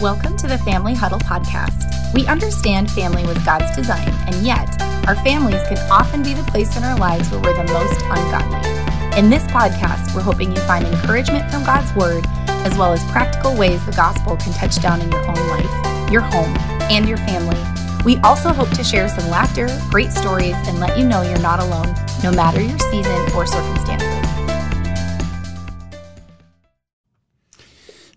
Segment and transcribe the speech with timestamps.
[0.00, 2.12] Welcome to the Family Huddle podcast.
[2.12, 4.68] We understand family was God's design, and yet
[5.08, 9.18] our families can often be the place in our lives where we're the most ungodly.
[9.18, 13.56] In this podcast, we're hoping you find encouragement from God's Word, as well as practical
[13.56, 16.54] ways the gospel can touch down in your own life, your home,
[16.90, 17.58] and your family.
[18.04, 21.58] We also hope to share some laughter, great stories, and let you know you're not
[21.58, 24.25] alone, no matter your season or circumstances.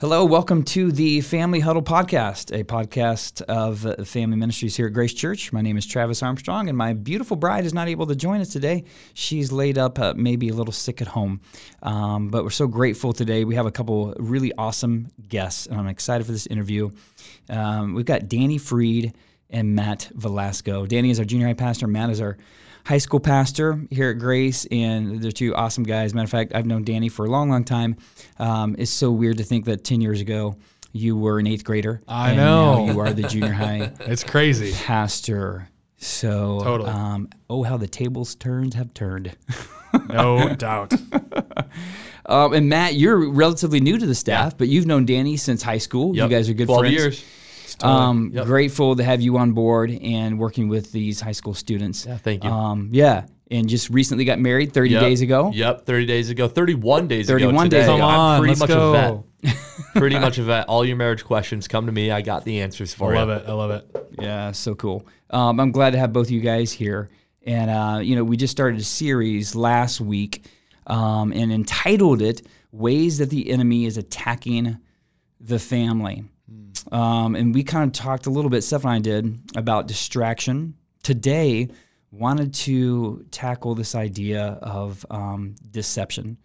[0.02, 5.14] Hello, welcome to the Family Huddle Podcast, a podcast of family ministries here at Grace
[5.14, 5.51] Church.
[5.51, 8.47] My name is Travis Armstrong, and my beautiful bride is not able to join us
[8.47, 8.86] today.
[9.14, 11.41] She's laid up, uh, maybe a little sick at home.
[11.83, 13.43] Um, but we're so grateful today.
[13.43, 16.91] We have a couple really awesome guests, and I'm excited for this interview.
[17.50, 19.13] Um, we've got Danny Freed
[19.50, 20.86] and Matt Velasco.
[20.86, 22.38] Danny is our junior high pastor, Matt is our
[22.86, 26.14] high school pastor here at Grace, and they're two awesome guys.
[26.14, 27.97] Matter of fact, I've known Danny for a long, long time.
[28.39, 30.55] Um, it's so weird to think that 10 years ago,
[30.92, 32.02] you were an eighth grader.
[32.08, 32.85] I and know.
[32.85, 34.73] Now you are the junior high It's crazy.
[34.73, 35.67] pastor.
[35.97, 36.89] So, Totally.
[36.89, 39.35] um, oh, how the tables turned have turned.
[40.07, 40.94] No doubt.
[42.25, 45.80] Um, and Matt, you're relatively new to the staff, but you've known Danny since high
[45.80, 46.16] school.
[46.16, 46.30] Yep.
[46.30, 46.95] You guys are good 12 friends.
[46.95, 47.25] years.
[47.81, 48.45] Um, Yep.
[48.45, 52.06] Grateful to have you on board and working with these high school students.
[52.06, 52.50] Yeah, thank you.
[52.50, 55.02] Um, yeah, and just recently got married 30 Yep.
[55.02, 55.52] days ago.
[55.53, 56.47] Yep, 30 days ago.
[56.47, 57.70] 31 days 31 ago.
[57.78, 57.97] days ago.
[57.97, 58.90] Come I'm on, pretty let's much go.
[58.94, 59.56] a vet.
[59.95, 60.67] pretty much a vet.
[60.67, 62.12] All your marriage questions come to me.
[62.12, 63.20] I got the answers for you.
[63.20, 63.36] I love you.
[63.45, 63.50] it.
[63.50, 64.08] I love it.
[64.22, 65.08] Yeah, so cool.
[65.30, 67.09] Um, I'm glad to have both of you guys here.
[67.45, 70.45] And, uh, you know, we just started a series last week
[70.88, 74.78] um, and entitled it Ways That the Enemy is Attacking
[75.40, 76.23] the Family.
[76.92, 80.73] Um, and we kind of talked a little bit, Steph and I did, about distraction.
[81.03, 81.69] Today,
[82.11, 86.38] wanted to tackle this idea of um, deception,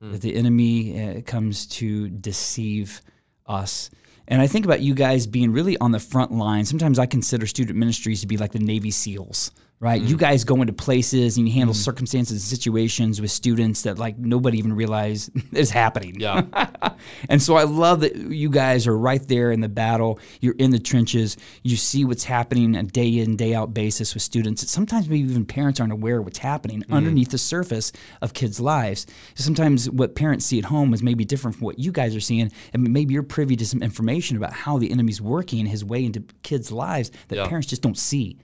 [0.00, 3.00] that the enemy uh, comes to deceive
[3.46, 3.90] us.
[4.28, 6.64] And I think about you guys being really on the front line.
[6.64, 10.00] Sometimes I consider student ministries to be like the Navy SEALs, right?
[10.00, 10.20] You mm.
[10.20, 11.78] guys go into places and you handle mm.
[11.78, 16.18] circumstances and situations with students that like nobody even realize is happening.
[16.18, 16.42] Yeah.
[17.28, 20.20] And so I love that you guys are right there in the battle.
[20.40, 21.36] You're in the trenches.
[21.62, 24.70] You see what's happening a day in, day out basis with students.
[24.70, 26.94] Sometimes maybe even parents aren't aware of what's happening mm.
[26.94, 27.92] underneath the surface
[28.22, 29.06] of kids' lives.
[29.34, 32.50] Sometimes what parents see at home is maybe different from what you guys are seeing.
[32.72, 36.22] And maybe you're privy to some information about how the enemy's working his way into
[36.42, 37.48] kids' lives that Yeah.
[37.48, 38.38] parents just don't see.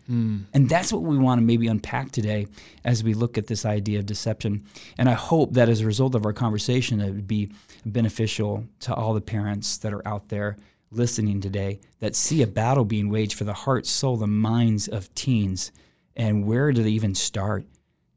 [0.52, 2.46] And that's what we want to maybe unpack today
[2.84, 4.64] as we look at this idea of deception.
[4.98, 7.52] And I hope that as a result of our conversation, it would be
[7.86, 10.56] beneficial to all the parents that are out there
[10.90, 15.12] listening today that see a battle being waged for the heart, soul, the minds of
[15.14, 15.72] teens.
[16.16, 17.64] And where do they even start?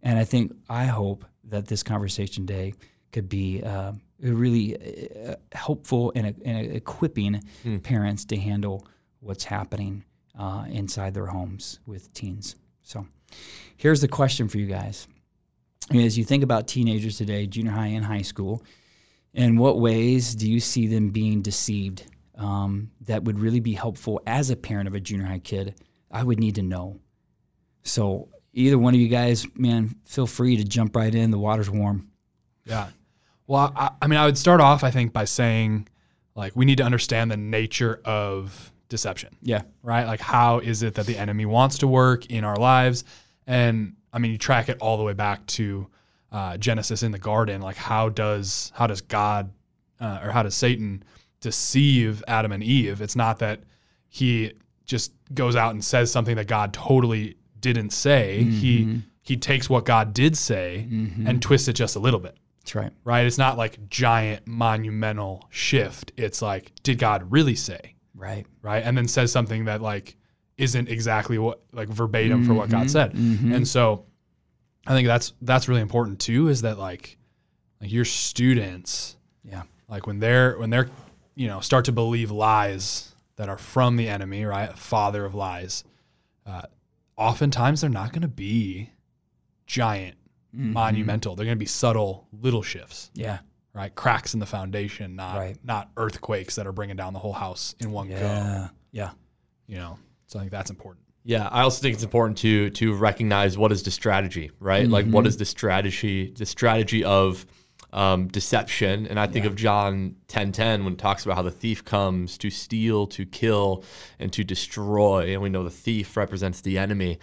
[0.02, 2.74] And I think, I hope that this conversation today
[3.12, 7.42] could be uh, really uh, helpful and, and equipping
[7.84, 8.88] parents to handle
[9.20, 10.04] what's happening
[10.38, 12.56] uh, inside their homes with teens.
[12.94, 13.08] So
[13.78, 15.08] here's the question for you guys.
[15.94, 18.64] As you think about teenagers today, junior high and high school,
[19.34, 22.06] in what ways do you see them being deceived
[22.38, 25.82] um, that would really be helpful as a parent of a junior high kid?
[26.12, 27.00] I would need to know.
[27.82, 31.32] So either one of you guys, man, feel free to jump right in.
[31.32, 32.10] The water's warm.
[32.66, 32.90] Yeah.
[33.48, 35.88] Well, I, I mean, I would start off, I think, by saying,
[36.36, 39.64] like, we need to understand the nature of deception, Yeah.
[39.82, 40.06] right?
[40.06, 43.04] Like, how is it that the enemy wants to work in our lives?
[43.48, 45.88] And I mean, you track it all the way back to
[46.32, 47.60] uh, Genesis in the garden.
[47.62, 49.52] Like, how does how does God
[50.00, 51.04] uh, or how does Satan
[51.42, 53.02] deceive Adam and Eve?
[53.02, 53.62] It's not that
[54.10, 54.54] he
[54.86, 58.44] just goes out and says something that God totally didn't say.
[58.44, 60.88] He he takes what God did say
[61.26, 62.92] and twists it just a little bit That's right.
[63.04, 63.26] right?
[63.26, 66.12] It's not like giant monumental shift.
[66.18, 68.46] It's like, did God really say, Right.
[68.62, 68.84] right?
[68.84, 70.16] And then says something that like
[70.58, 72.90] isn't exactly what like verbatim for what God mm-hmm.
[72.90, 73.14] said.
[73.14, 73.54] Mm-hmm.
[73.54, 74.06] And so
[74.86, 77.18] I think that's that's really important too, is that like
[77.82, 79.64] like your students, Yeah.
[79.88, 80.90] like when they're when they're
[81.36, 84.78] you know start to believe lies that are from the enemy, right?
[84.78, 85.84] Father of lies.
[86.46, 86.62] Uh,
[87.18, 88.90] oftentimes they're not going to be
[89.66, 90.18] giant,
[90.56, 90.74] mm-hmm.
[90.74, 91.36] monumental.
[91.36, 93.40] They're going to be subtle little shifts Yeah.
[93.74, 93.94] Right?
[93.94, 95.58] Cracks in the foundation, not Right.
[95.64, 98.16] not earthquakes that are bringing down the whole house in one go.
[98.16, 98.68] Yeah.
[98.92, 99.12] Yeah.
[99.68, 99.98] You know,
[100.28, 101.06] so I think that's important.
[101.26, 104.88] Yeah, I also think it's important to to recognize what is the strategy, right?
[104.88, 107.46] Like what is the strategy, the strategy of
[107.94, 109.06] um, deception.
[109.08, 112.50] And I think of John 10:10 when it talks about how the thief comes to
[112.50, 113.84] steal, to kill,
[114.20, 115.32] and to destroy.
[115.34, 117.20] And we know the thief represents the enemy.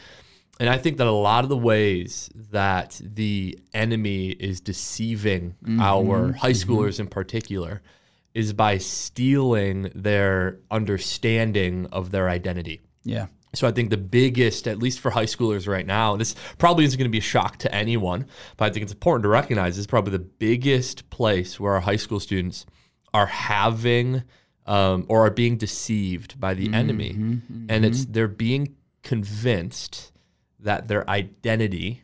[0.61, 5.81] And I think that a lot of the ways that the enemy is deceiving mm-hmm.
[5.81, 6.71] our high mm-hmm.
[6.71, 7.81] schoolers in particular
[8.35, 12.83] is by stealing their understanding of their identity.
[13.05, 13.29] Yeah.
[13.55, 16.99] So I think the biggest, at least for high schoolers right now, this probably isn't
[16.99, 18.27] going to be a shock to anyone,
[18.59, 21.81] but I think it's important to recognize this is probably the biggest place where our
[21.81, 22.67] high school students
[23.15, 24.25] are having
[24.67, 27.67] um, or are being deceived by the enemy, mm-hmm.
[27.69, 30.13] and it's they're being convinced
[30.63, 32.03] that their identity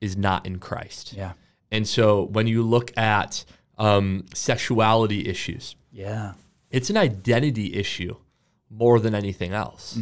[0.00, 1.12] is not in Christ.
[1.16, 1.32] Yeah.
[1.70, 3.44] And so when you look at
[3.78, 6.34] um, sexuality issues, Yeah.
[6.70, 8.16] it's an identity issue
[8.70, 9.98] more than anything else.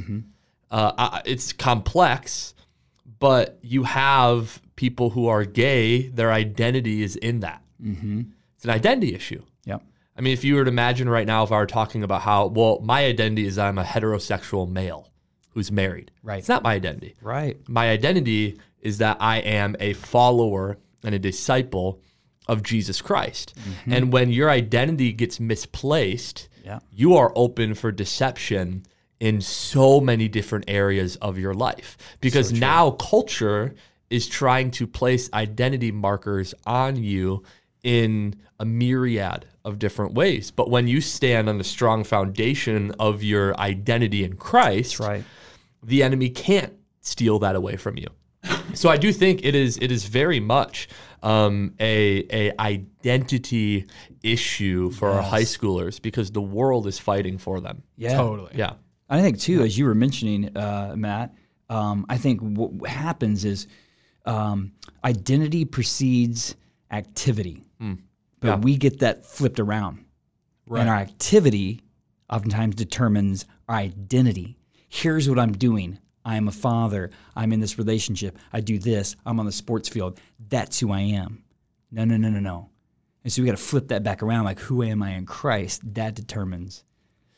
[0.70, 2.55] Uh, I- it's complex,
[3.19, 7.62] but you have people who are gay, their identity is in that.
[7.82, 9.43] It's an identity issue.
[9.64, 9.82] Yep.
[10.17, 12.47] I mean, if you were to imagine right now, if I were talking about how,
[12.47, 15.09] well, my identity is I'm a heterosexual male
[15.50, 16.11] who's married.
[16.23, 16.38] Right.
[16.38, 17.17] It's not my identity.
[17.20, 17.56] Right.
[17.69, 22.00] My identity is that I am a follower and a disciple
[22.49, 23.55] of Jesus Christ.
[23.58, 23.93] Mm-hmm.
[23.93, 26.81] And when your identity gets misplaced, Yeah.
[26.93, 28.85] you are open for deception
[29.19, 33.75] in so many different areas of your life because now culture
[34.08, 37.43] is trying to place identity markers on you
[37.82, 40.50] in a myriad of different ways.
[40.50, 45.25] But when you stand on the strong foundation of your identity in Christ, right.
[45.82, 48.06] The enemy can't steal that away from you.
[48.74, 50.88] So I do think it is it is very much
[51.22, 53.86] um, a a identity
[54.22, 57.82] issue for our high schoolers because the world is fighting for them.
[57.96, 58.16] Yeah.
[58.16, 58.52] Totally.
[58.54, 58.74] Yeah.
[59.08, 61.34] I think too, as you were mentioning, uh, Matt.
[61.68, 63.66] Um, I think what happens is
[64.24, 64.72] um,
[65.04, 66.56] identity precedes
[66.90, 67.62] activity,
[68.40, 68.56] but Yeah.
[68.56, 70.04] we get that flipped around,
[70.70, 71.80] and our activity
[72.28, 74.56] oftentimes determines our identity.
[74.90, 75.98] Here's what I'm doing.
[76.25, 77.10] I'm a father.
[77.34, 78.37] I'm in this relationship.
[78.52, 79.16] I do this.
[79.25, 80.20] I'm on the sports field.
[80.50, 81.42] That's who I am.
[81.90, 82.69] No, no, no, no, no.
[83.25, 84.44] And so we got to flip that back around.
[84.44, 85.81] Like, who am I in Christ?
[85.94, 86.84] That determines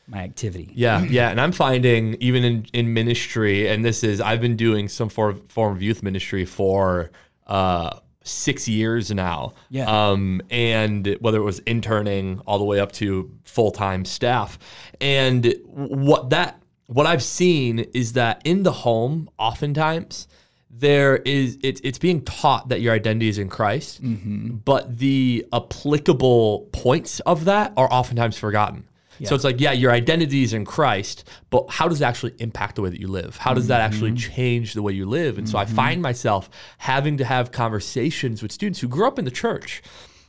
[0.06, 0.72] my activity.
[0.74, 4.88] Yeah, yeah, and I'm finding even in, in ministry, and this is I've been doing
[4.88, 7.10] some form form of youth ministry for
[7.46, 9.54] uh, six years now.
[9.70, 9.84] Yeah.
[9.86, 14.58] Um, and whether it was interning all the way up to full time staff,
[15.00, 16.61] and what that
[16.92, 20.28] what I've seen is that in the home, oftentimes
[20.70, 24.56] there is it's it's being taught that your identity is in Christ, mm-hmm.
[24.64, 28.88] but the applicable points of that are oftentimes forgotten.
[29.24, 32.74] So it's like, yeah, your identity is in Christ, but how does it actually impact
[32.74, 33.36] the way that you live?
[33.36, 34.34] How does that actually mm-hmm.
[34.34, 35.38] change the way you live?
[35.38, 35.76] And so I mm-hmm.
[35.76, 39.80] find myself having to have conversations with students who grew up in the church,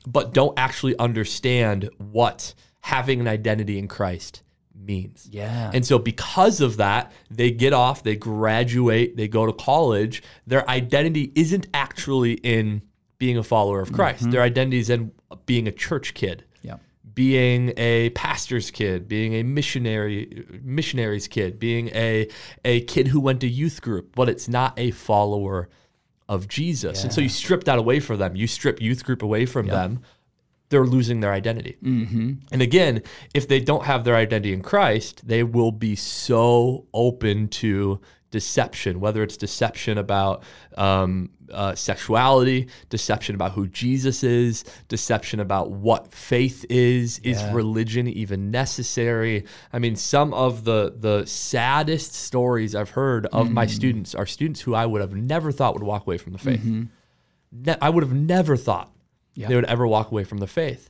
[0.06, 4.44] but don't actually understand what having an identity in Christ
[4.76, 5.28] means.
[5.32, 5.72] Yeah.
[5.74, 10.24] And so because of that, they get off, they graduate, they go to college.
[10.48, 12.82] Their identity isn't actually in
[13.18, 14.24] being a follower of Christ.
[14.24, 14.32] Mm-hmm.
[14.32, 15.12] Their identity is in
[15.46, 16.78] being a church kid yeah.
[17.14, 22.28] being a pastor's kid, being a missionary missionary's kid, being a
[22.66, 25.70] a kid who went to youth group, but it's not a follower
[26.30, 27.04] of Jesus.
[27.04, 28.36] And so you strip that away from them.
[28.36, 30.02] You strip youth group away from them.
[30.74, 31.78] They're losing their identity.
[32.54, 33.04] And again,
[33.34, 39.00] if they don't have their identity in Christ, they will be so open to deception,
[39.00, 40.42] whether it's deception about
[40.76, 47.20] um, uh, sexuality, deception about who Jesus is, deception about what faith is.
[47.20, 49.46] Is religion even necessary?
[49.72, 54.62] I mean, some of the the saddest stories I've heard of my students are students
[54.62, 56.64] who I would have never thought would walk away from the faith.
[57.52, 58.90] Ne- I would have never thought
[59.36, 60.90] they would ever walk away from the faith.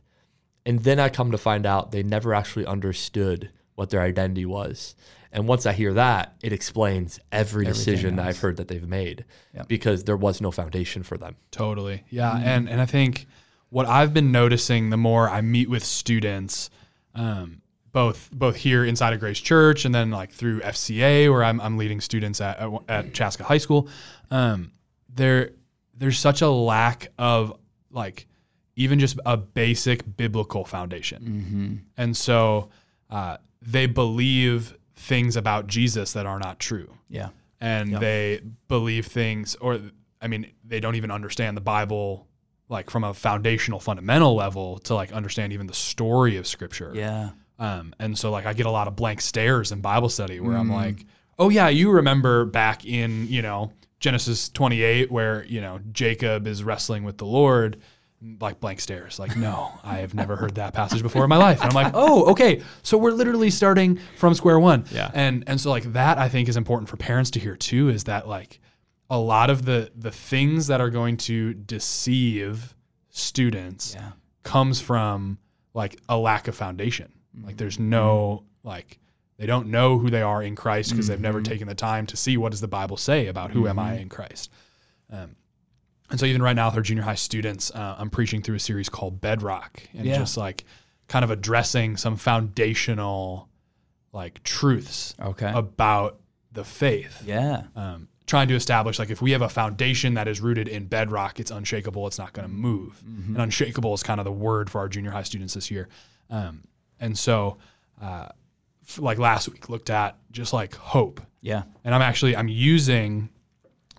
[0.66, 4.96] And then I come to find out they never actually understood what their identity was.
[5.32, 9.26] And once I hear that, it explains every decision that I've heard that they've made
[9.68, 11.36] because there was no foundation for them.
[11.50, 12.04] Totally.
[12.10, 12.38] Yeah.
[12.38, 13.26] And and I think
[13.70, 16.70] what I've been noticing the more I meet with students,
[17.16, 21.60] um, both both here inside of Grace Church and then like through FCA where I'm,
[21.60, 23.90] I'm leading students at, at, at Chaska High School,
[24.30, 24.72] um,
[25.10, 25.50] there
[25.96, 27.58] there's such a lack of
[27.90, 28.28] like
[28.76, 31.84] even just a basic biblical foundation.
[31.98, 32.70] And so
[33.10, 37.30] uh, they believe things about Jesus that are not true Yeah.
[37.60, 39.80] and they believe things or
[40.22, 42.26] i mean they don't even understand the bible
[42.70, 47.32] like from a foundational fundamental level to like understand even the story of scripture Yeah.
[47.60, 50.56] um, and so like i get a lot of blank stares in bible study where
[50.56, 50.76] i'm Mm.
[50.76, 51.06] like
[51.38, 56.64] oh yeah you remember back in you know genesis 28 where you know jacob is
[56.64, 57.82] wrestling with the lord
[58.40, 61.62] like blank stares like no i have never heard that passage before in my life
[61.62, 65.12] and i'm like oh okay so we're literally starting from square one Yeah.
[65.14, 68.06] and and so like that i think is important for parents to hear too is
[68.06, 68.60] that like
[69.10, 72.74] a lot of the the things that are going to deceive
[73.10, 74.12] students Yeah.
[74.44, 75.38] comes from
[75.74, 77.12] like a lack of foundation.
[77.36, 77.48] Mm-hmm.
[77.48, 79.00] Like there's no like
[79.38, 81.52] they don't know who they are in Christ because they've never mm-hmm.
[81.52, 84.02] taken the time to see what does the Bible say about who am I mm-hmm.
[84.04, 84.52] in Christ.
[85.12, 85.36] Um,
[86.10, 88.60] and so even right now with our junior high students, uh, I'm preaching through a
[88.60, 90.18] series called Bedrock and Yeah.
[90.18, 90.66] just like
[91.08, 93.50] kind of addressing some foundational
[94.12, 95.52] like truths Okay.
[95.54, 96.20] about
[96.52, 97.24] the faith.
[97.26, 97.64] yeah.
[97.76, 101.40] Um, trying to establish like if we have a foundation that is rooted in bedrock,
[101.40, 102.06] it's unshakable.
[102.08, 103.02] It's not going to move.
[103.06, 105.90] And unshakable is kind of the word for our junior high students this year.
[106.30, 106.64] Um,
[107.00, 107.58] and so,
[108.02, 108.30] uh,
[108.88, 111.20] f- like last week, looked at just like hope.
[111.42, 111.64] Yeah.
[111.84, 113.30] And I'm actually I'm using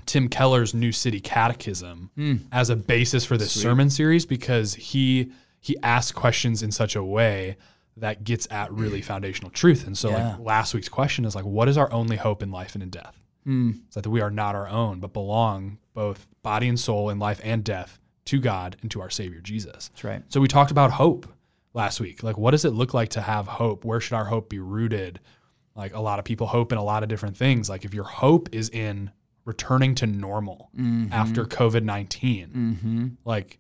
[0.07, 2.37] Tim Keller's New City Catechism Hmm.
[2.53, 7.03] as a basis for this sermon series because he he asks questions in such a
[7.03, 7.57] way
[7.97, 9.87] that gets at really foundational truth.
[9.87, 10.33] And so Yeah.
[10.33, 12.91] like last week's question is like what is our only hope in life and in
[12.91, 13.19] death?
[13.45, 13.71] Hmm.
[13.87, 17.19] It's like that we are not our own, but belong both body and soul in
[17.19, 19.89] life and death to God and to our Savior Jesus.
[19.89, 20.23] That's right.
[20.29, 21.27] So we talked about hope
[21.73, 22.23] last week.
[22.23, 23.85] Like, what does it look like to have hope?
[23.85, 25.21] Where should our hope be rooted?
[25.77, 27.69] Like, a lot of people hope in a lot of different things.
[27.69, 29.11] Like, if your hope is in
[29.45, 30.71] returning to normal
[31.13, 33.07] after COVID 19, Mm-hmm.
[33.25, 33.59] like,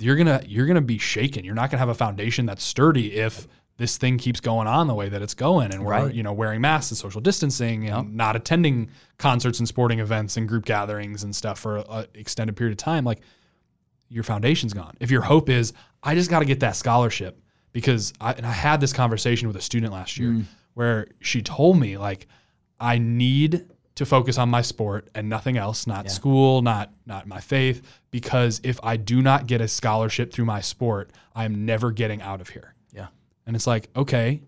[0.00, 1.44] you're gonna you're gonna be shaken.
[1.44, 3.46] You're not gonna have a foundation that's sturdy if
[3.76, 6.14] this thing keeps going on the way that it's going, and we're Right.
[6.14, 10.48] you know wearing masks and social distancing and not attending concerts and sporting events and
[10.48, 13.04] group gatherings and stuff for an extended period of time.
[13.04, 13.20] Like
[14.08, 14.96] your foundation's gone.
[15.00, 15.72] If your hope is,
[16.02, 17.40] I just got to get that scholarship
[17.72, 20.44] because I, and I had this conversation with a student last year Mm.
[20.74, 22.26] where she told me like,
[22.78, 23.64] I need
[23.96, 26.10] to focus on my sport and nothing else, not Yeah.
[26.10, 30.60] school, not, not my faith, because if I do not get a scholarship through my
[30.60, 32.74] sport, I'm never getting out of here.
[32.92, 33.06] Yeah.
[33.46, 34.42] And it's like, okay,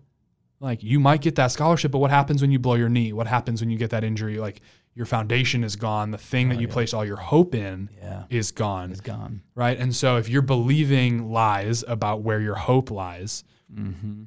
[0.59, 3.13] like you might get that scholarship, but what happens when you blow your knee?
[3.13, 4.37] What happens when you get that injury?
[4.37, 4.59] Like
[4.95, 6.09] your foundation is gone.
[6.11, 8.23] The thing that you place all your hope in Yeah.
[8.29, 9.41] is gone It's gone.
[9.55, 9.77] right?
[9.79, 14.23] And so if you're believing lies about where your hope lies, Mm-hmm.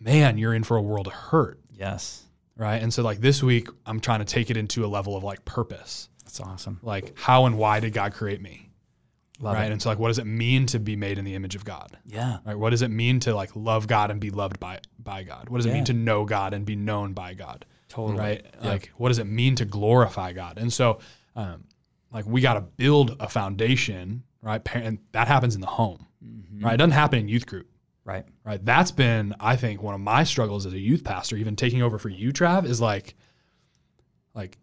[0.00, 2.24] man, you're in for a world of hurt, Yes.
[2.60, 2.80] Right?
[2.82, 5.44] And so like this week, I'm trying to take it into a level of like
[5.44, 6.78] purpose, That's awesome.
[6.82, 8.70] like how and why did God create me,
[9.40, 9.64] Love right?
[9.68, 9.72] it.
[9.72, 11.96] And so like what does it mean to be made in the image of God,
[12.06, 12.38] Yeah.
[12.44, 12.56] right?
[12.56, 15.48] What does it mean to like love God and be loved by by God?
[15.48, 17.64] What does it mean to know God and be known by God?
[17.88, 18.18] Totally.
[18.18, 18.46] right?
[18.62, 20.58] Like, what does it mean to glorify God?
[20.58, 21.00] And so,
[21.34, 21.64] um,
[22.12, 24.60] like, we got to build a foundation, right?
[24.74, 26.64] And that happens in the home, Mm-hmm.
[26.66, 26.74] right?
[26.74, 27.66] It doesn't happen in youth group,
[28.10, 28.24] Right.
[28.44, 28.64] right?
[28.64, 31.98] That's been, I think, one of my struggles as a youth pastor, even taking over
[31.98, 33.14] for you, Trav, is like,
[34.34, 34.58] like,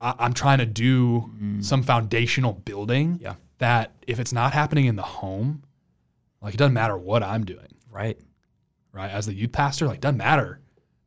[0.00, 3.22] I- I'm trying to do some foundational building Mm.
[3.22, 3.34] Yeah.
[3.58, 5.62] that if it's not happening in the home,
[6.40, 8.18] like, it doesn't matter what I'm doing Right.
[8.92, 9.10] right?
[9.10, 10.60] As the youth pastor, like doesn't matter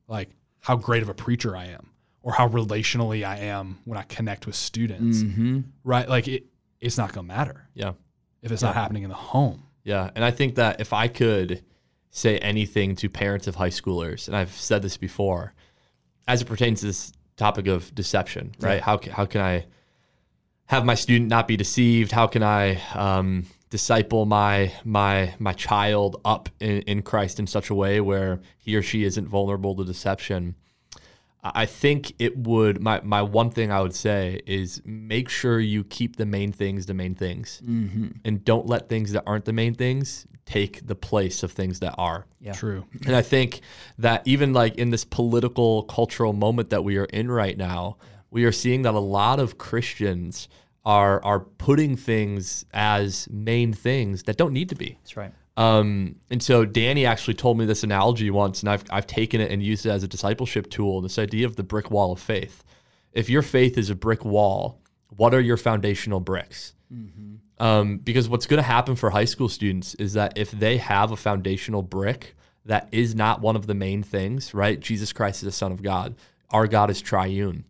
[0.07, 0.29] like
[0.61, 1.89] how great of a preacher I am
[2.21, 5.61] or how relationally I am when I connect with students, Mm-hmm.
[5.83, 6.07] right?
[6.07, 6.45] Like it
[6.81, 7.93] it's not going to matter Yeah.
[8.41, 9.63] if it's not happening in the home.
[9.85, 11.63] Yeah, and I think that if I could
[12.09, 15.53] say anything to parents of high schoolers, and I've said this before,
[16.27, 18.81] as it pertains to this topic of deception, right?
[18.81, 19.65] How how can I
[20.65, 22.11] have my student not be deceived?
[22.11, 27.69] How can I um, disciple my my my child up in, in Christ in such
[27.69, 30.55] a way where he or she isn't vulnerable to deception?
[31.45, 35.59] I I think it would my my one thing I would say is make sure
[35.59, 38.07] you keep the main things the main things mm-hmm.
[38.25, 41.95] and don't let things that aren't the main things take the place of things that
[41.97, 42.27] are.
[42.39, 42.53] Yeah.
[42.53, 42.85] True.
[43.05, 43.61] And I think
[43.97, 47.97] that even like in this political cultural moment that we are in right now,
[48.29, 50.47] we are seeing that a lot of Christians
[50.85, 54.97] are are putting things as main things that don't need to be.
[55.01, 55.33] That's right.
[55.57, 59.51] Um, and so Danny actually told me this analogy once, and I've, I've taken it
[59.51, 61.01] and used it as a discipleship tool.
[61.01, 62.63] This idea of the brick wall of faith.
[63.13, 64.81] If your faith is a brick wall,
[65.15, 66.73] what are your foundational bricks?
[67.57, 71.11] Um, because what's going to happen for high school students is that if they have
[71.11, 72.35] a foundational brick
[72.65, 74.79] that is not one of the main things, right?
[74.79, 76.15] Jesus Christ is the Son of God.
[76.49, 77.63] Our God is triune.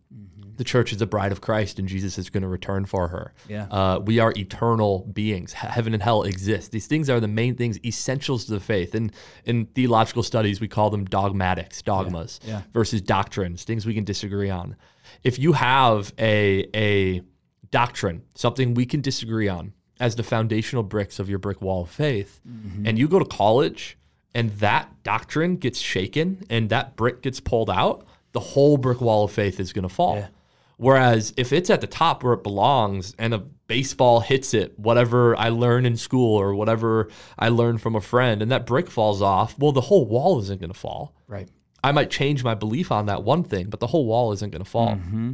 [0.56, 3.32] The church is the bride of Christ, and Jesus is going to return for her.
[3.48, 3.66] Yeah.
[3.70, 5.52] Uh, we are eternal beings.
[5.52, 6.70] He- Heaven and hell exist.
[6.72, 8.94] These things are the main things, essentials to the faith.
[8.94, 9.12] And
[9.44, 12.62] in theological studies, we call them dogmatics, dogmas, Yeah.
[12.72, 14.76] versus doctrines, things we can disagree on.
[15.22, 17.22] If you have a a
[17.70, 21.90] doctrine, something we can disagree on as the foundational bricks of your brick wall of
[21.90, 22.40] faith,
[22.84, 23.98] and you go to college
[24.34, 29.24] and that doctrine gets shaken and that brick gets pulled out, the whole brick wall
[29.24, 30.16] of faith is going to fall.
[30.16, 30.28] Yeah.
[30.78, 35.36] Whereas if it's at the top where it belongs and a baseball hits it, whatever
[35.36, 39.22] I learn in school or whatever I learn from a friend, and that brick falls
[39.22, 41.14] off, well, the whole wall isn't going to fall.
[41.26, 41.48] Right.
[41.82, 44.64] I might change my belief on that one thing, but the whole wall isn't going
[44.64, 44.96] to fall.
[44.96, 45.32] Mm-hmm.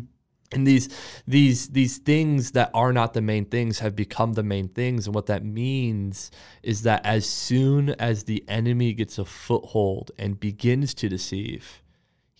[0.52, 0.88] and these
[1.26, 5.14] these these things that are not the main things have become the main things and
[5.14, 6.30] what that means
[6.62, 11.81] is that as soon as the enemy gets a foothold and begins to deceive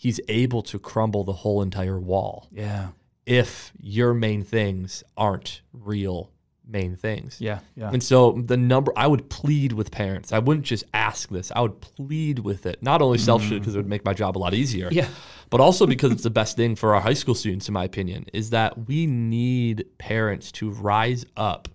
[0.03, 2.89] he's able to crumble the whole entire wall Yeah.
[3.25, 6.31] if your main things aren't real
[6.67, 7.59] main things Yeah.
[7.77, 7.91] Yeah.
[7.93, 10.33] and so the number I would plead with parents.
[10.33, 11.53] I wouldn't just ask this.
[11.55, 12.83] I would plead with it.
[12.83, 14.89] Not only selfishly because it would make my job a lot easier.
[14.91, 15.09] Yeah.
[15.51, 18.27] But also because it's the best thing for our high school students, in my opinion,
[18.33, 21.69] is that we need parents to rise up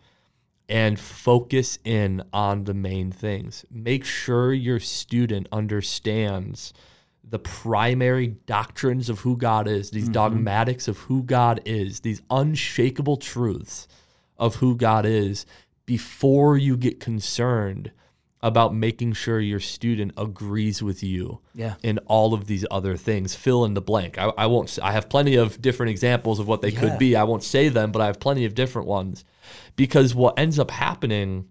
[0.70, 3.66] and focus in on the main things.
[3.70, 6.74] Make sure your student understands
[7.30, 10.14] the primary doctrines of who God is, these mm-hmm.
[10.14, 13.88] dogmatics of who God is, these unshakable truths
[14.38, 15.46] of who God is
[15.86, 17.92] before you get concerned
[18.44, 21.74] about making sure your student agrees with you Yeah.
[21.82, 23.34] in all of these other things.
[23.34, 24.18] Fill in the blank.
[24.18, 24.78] I, I won't.
[24.82, 26.80] I have plenty of different examples of what they Yeah.
[26.80, 27.16] could be.
[27.16, 29.26] I won't say them, but I have plenty of different ones.
[29.76, 31.48] Because what ends up happening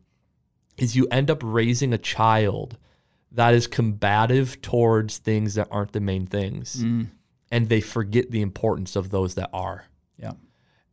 [0.78, 2.78] is you end up raising a child
[3.36, 7.08] that is combative towards things that aren't the main things, Mm.
[7.50, 9.84] and they forget the importance of those that are
[10.18, 10.32] Yeah.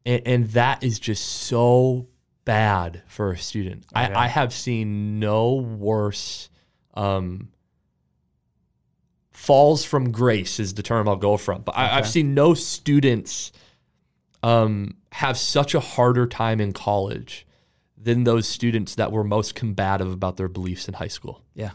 [0.06, 2.08] and, and that is just so
[2.46, 3.86] bad for a student.
[3.96, 4.14] Okay.
[4.14, 6.50] I, I have seen no worse
[6.94, 7.50] um,
[9.32, 11.62] falls from grace is the term I'll go from.
[11.64, 12.10] But I, I've Okay.
[12.10, 13.52] seen no students
[14.44, 17.48] um, have such a harder time in college
[17.98, 21.72] than those students that were most combative about their beliefs in high school Yeah.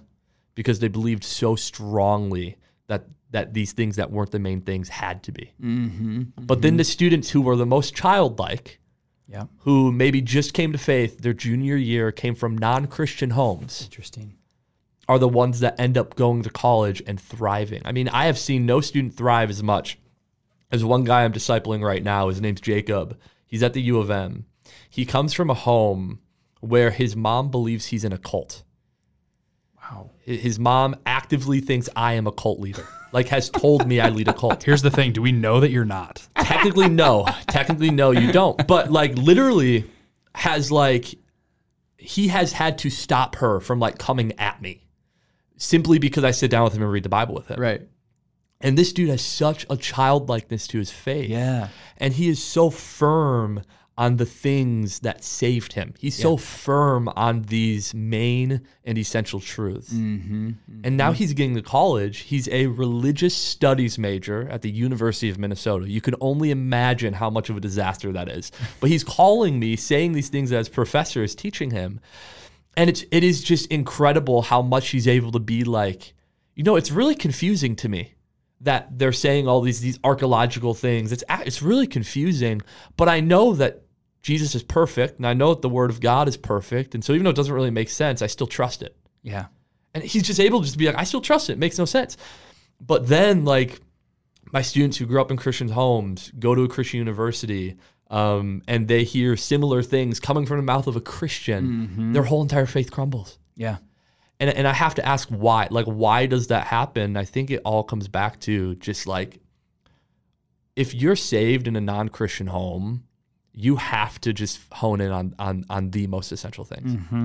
[0.58, 2.56] Because they believed so strongly
[2.88, 5.52] that that these things that weren't the main things had to be.
[5.62, 6.22] Mm-hmm.
[6.50, 8.80] But then the students who were the most childlike,
[9.28, 9.44] Yeah.
[9.58, 14.34] who maybe just came to faith their junior year, came from non Christian homes, Interesting.
[15.08, 17.82] are the ones that end up going to college and thriving.
[17.84, 19.96] I mean, I have seen no student thrive as much
[20.72, 22.28] as one guy I'm discipling right now.
[22.30, 23.16] His name's Jacob.
[23.46, 24.46] He's at the U of M.
[24.90, 26.18] He comes from a home
[26.60, 28.64] where his mom believes he's in a cult.
[30.36, 34.28] His mom actively thinks I am a cult leader, like has told me I lead
[34.28, 34.62] a cult.
[34.62, 36.26] Here's the thing: Do we know that you're not?
[36.36, 39.84] technically no technically no you don't but like literally
[40.34, 41.14] has like
[41.98, 44.82] he has had to stop her from like coming at me
[45.58, 47.82] simply because i sit down with him and read the bible with him Right.
[48.62, 51.68] and this dude has such a childlikeness to his faith Yeah.
[51.98, 53.62] and he is so firm
[53.98, 59.92] on the things that saved him he's so firm on these main and essential truths
[59.92, 60.50] Mm-hmm.
[60.84, 62.18] and now he's getting to college.
[62.20, 65.90] He's a religious studies major at the University of Minnesota.
[65.90, 68.50] You can only imagine how much of a disaster that is.
[68.80, 72.00] But he's calling me, saying these things as professor is teaching him.
[72.76, 76.14] And it's it is just incredible how much he's able to be like,
[76.54, 78.14] you know, it's really confusing to me
[78.60, 81.10] that they're saying all these these archaeological things.
[81.12, 82.62] It's it's really confusing,
[82.96, 83.82] but I know that
[84.28, 86.94] Jesus is perfect and I know that the word of God is perfect.
[86.94, 88.94] And so even though it doesn't really make sense, I still trust it.
[89.22, 89.46] Yeah.
[89.94, 91.54] And he's just able to just be like, I still trust it.
[91.54, 92.18] It makes no sense.
[92.78, 93.80] But then, like,
[94.52, 97.78] my students who grew up in Christian homes go to a Christian university
[98.10, 102.42] um, and they hear similar things coming from the mouth of a Christian, their whole
[102.42, 103.38] entire faith crumbles.
[103.56, 103.78] Yeah.
[104.38, 105.68] And, and I have to ask why.
[105.70, 107.16] Like, why does that happen?
[107.16, 109.40] I think it all comes back to just like,
[110.76, 113.04] if you're saved in a non Christian home,
[113.60, 117.16] you have to just hone in on, on, on the most essential things Mm-hmm.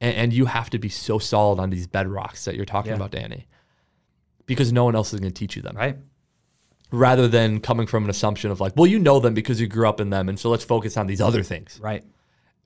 [0.00, 2.96] and, and you have to be so solid on these bedrocks that you're talking Yeah.
[2.96, 3.46] about, Danny,
[4.46, 5.76] because no one else is going to teach you them.
[5.76, 5.98] Right.
[6.90, 9.88] Rather than coming from an assumption of like, well, you know them because you grew
[9.88, 11.78] up in them, and so let's focus on these other things.
[11.82, 12.04] Right.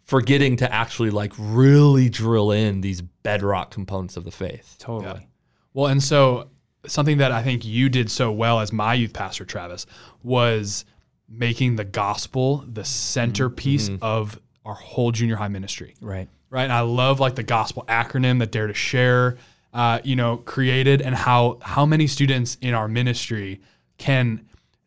[0.04, 4.76] Forgetting to actually like really drill in these bedrock components of the faith.
[4.78, 5.26] Totally.
[5.74, 6.50] Well, and so
[6.86, 9.86] something that I think you did so well as my youth pastor, Travis,
[10.22, 10.84] was
[11.28, 15.94] making the gospel the centerpiece of our whole junior high ministry.
[16.00, 16.28] Right.
[16.50, 16.64] right?
[16.64, 19.36] And I love like the gospel acronym that Dare to Share,
[19.72, 23.60] uh, you know, created, and how how many students in our ministry
[23.98, 24.46] can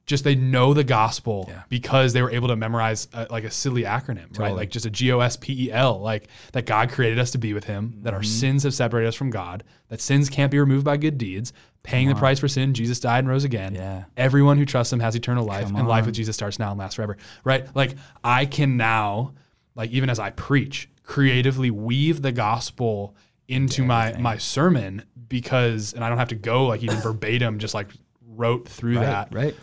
[0.09, 1.61] just they know the gospel Yeah.
[1.69, 4.53] because they were able to memorize uh like a silly acronym, right?
[4.55, 7.37] Like just a G O S P E L, like that God created us to
[7.37, 8.39] be with Him, that our Mm-hmm.
[8.41, 12.09] sins have separated us from God, that sins can't be removed by good deeds, paying
[12.09, 12.73] the price for sin.
[12.73, 13.75] Jesus died and rose again.
[13.75, 14.05] Yeah.
[14.17, 16.79] Everyone who trusts Him has eternal life, Come and life with Jesus starts now and
[16.79, 17.67] lasts forever, right?
[17.75, 19.33] Like I can now,
[19.75, 23.15] like even as I preach, creatively weave the gospel
[23.47, 27.73] into my my sermon because, and I don't have to go like even verbatim, just
[27.75, 27.89] like
[28.27, 29.55] rote through that Right.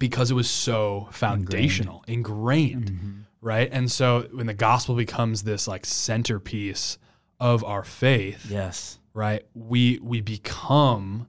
[0.00, 3.20] Because it was so foundational, ingrained, mm-hmm.
[3.40, 3.68] right?
[3.70, 6.98] And so when the gospel becomes this like centerpiece
[7.38, 8.98] of our faith, Yes.
[9.14, 9.44] right?
[9.54, 11.28] We we become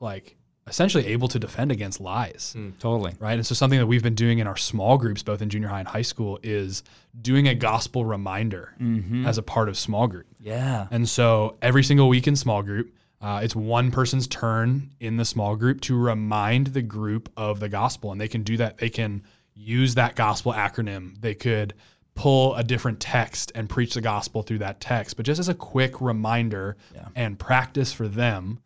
[0.00, 2.52] like essentially able to defend against lies.
[2.54, 2.70] Hmm.
[2.78, 3.14] Totally.
[3.18, 3.34] Right.
[3.34, 5.78] And so something that we've been doing in our small groups, both in junior high
[5.78, 6.82] and high school, is
[7.22, 9.26] doing a gospel reminder mm-hmm.
[9.26, 10.26] as a part of small group.
[10.40, 10.86] Yeah.
[10.90, 15.24] And so every single week in small group, uh, it's one person's turn in the
[15.24, 18.12] small group to remind the group of the gospel.
[18.12, 18.78] And they can do that.
[18.78, 19.22] They can
[19.54, 21.20] use that gospel acronym.
[21.20, 21.74] They could
[22.14, 25.16] pull a different text and preach the gospel through that text.
[25.16, 26.76] But just as a quick reminder
[27.16, 28.60] and practice for them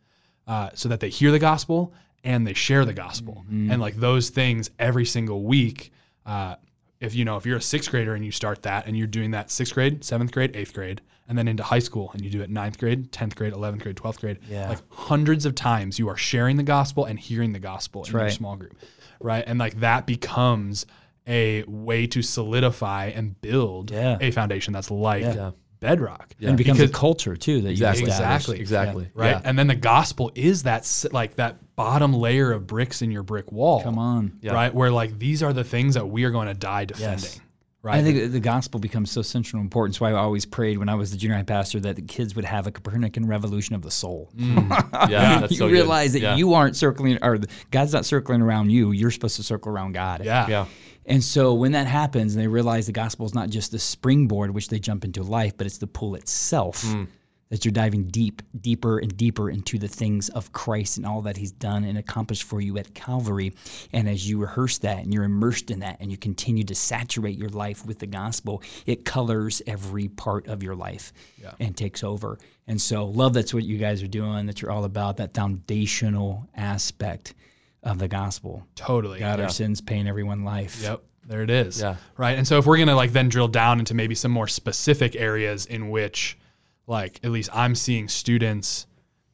[0.46, 3.44] uh, so that they hear the gospel and they share the gospel.
[3.72, 5.92] And like those things every single week.
[6.26, 6.56] Uh,
[7.00, 9.32] if you know, if you're a sixth grader and you start that and you're doing
[9.32, 11.00] that sixth grade, seventh grade, eighth grade,
[11.32, 13.96] and then into high school and you do it ninth grade, 10th grade, 11th grade,
[13.96, 14.68] 12th grade, Yeah.
[14.68, 18.28] like hundreds of times you are sharing the gospel and hearing the gospel in your
[18.28, 18.76] small group.
[19.18, 19.42] Right.
[19.46, 20.84] And like that becomes
[21.26, 24.18] a way to solidify and build Yeah.
[24.20, 25.52] a foundation that's like Yeah.
[25.80, 26.34] bedrock.
[26.38, 28.02] And it becomes a culture too that Exactly.
[28.04, 28.58] you establish.
[28.60, 28.60] Exactly.
[28.60, 29.08] Exactly.
[29.14, 29.30] right?
[29.30, 29.40] Yeah.
[29.42, 33.50] And then the gospel is that like that bottom layer of bricks in your brick
[33.50, 33.82] wall.
[33.82, 34.32] Come on.
[34.42, 34.52] Yeah.
[34.52, 34.74] Right?
[34.74, 37.20] Where like these are the things that we are going to die defending.
[37.20, 37.40] Yes.
[37.84, 37.96] Right?
[37.96, 39.94] I think the gospel becomes so central and important.
[39.94, 42.36] That's why I always prayed when I was the junior high pastor that the kids
[42.36, 44.30] would have a Copernican revolution of the soul.
[44.36, 45.08] Mm.
[45.10, 45.72] Yeah, that's you so good.
[45.72, 46.36] realize that Yeah.
[46.36, 47.38] you aren't circling, or
[47.72, 48.92] God's not circling around you.
[48.92, 50.24] You're supposed to circle around God.
[50.24, 50.46] yeah.
[50.48, 50.66] Yeah.
[51.06, 54.52] And so when that happens, and they realize the gospel is not just the springboard
[54.52, 56.82] which they jump into life, but it's the pool itself.
[56.84, 57.08] Mm.
[57.52, 61.36] That you're diving deep, deeper and deeper into the things of Christ and all that
[61.36, 63.52] He's done and accomplished for you at Calvary.
[63.92, 67.36] And as you rehearse that and you're immersed in that and you continue to saturate
[67.36, 71.12] your life with the gospel, it colors every part of your life
[71.60, 72.38] and takes over.
[72.68, 76.48] And so, love that's what you guys are doing, that you're all about, that foundational
[76.56, 77.34] aspect
[77.82, 78.66] of the gospel.
[78.76, 79.18] Totally.
[79.18, 80.80] God, our sins paying everyone life.
[80.82, 81.02] Yep.
[81.26, 81.80] There it is.
[81.80, 81.96] Yeah.
[82.16, 82.38] Right.
[82.38, 85.66] And so if we're gonna like then drill down into maybe some more specific areas
[85.66, 86.38] in which
[86.86, 88.86] like at least I'm seeing students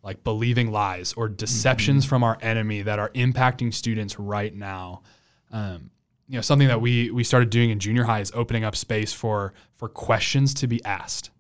[0.03, 5.03] like believing lies or deceptions from our enemy that are impacting students right now.
[5.51, 5.91] Um,
[6.29, 9.13] you know, something that we we started doing in junior high is opening up space
[9.13, 11.31] for for questions to be asked.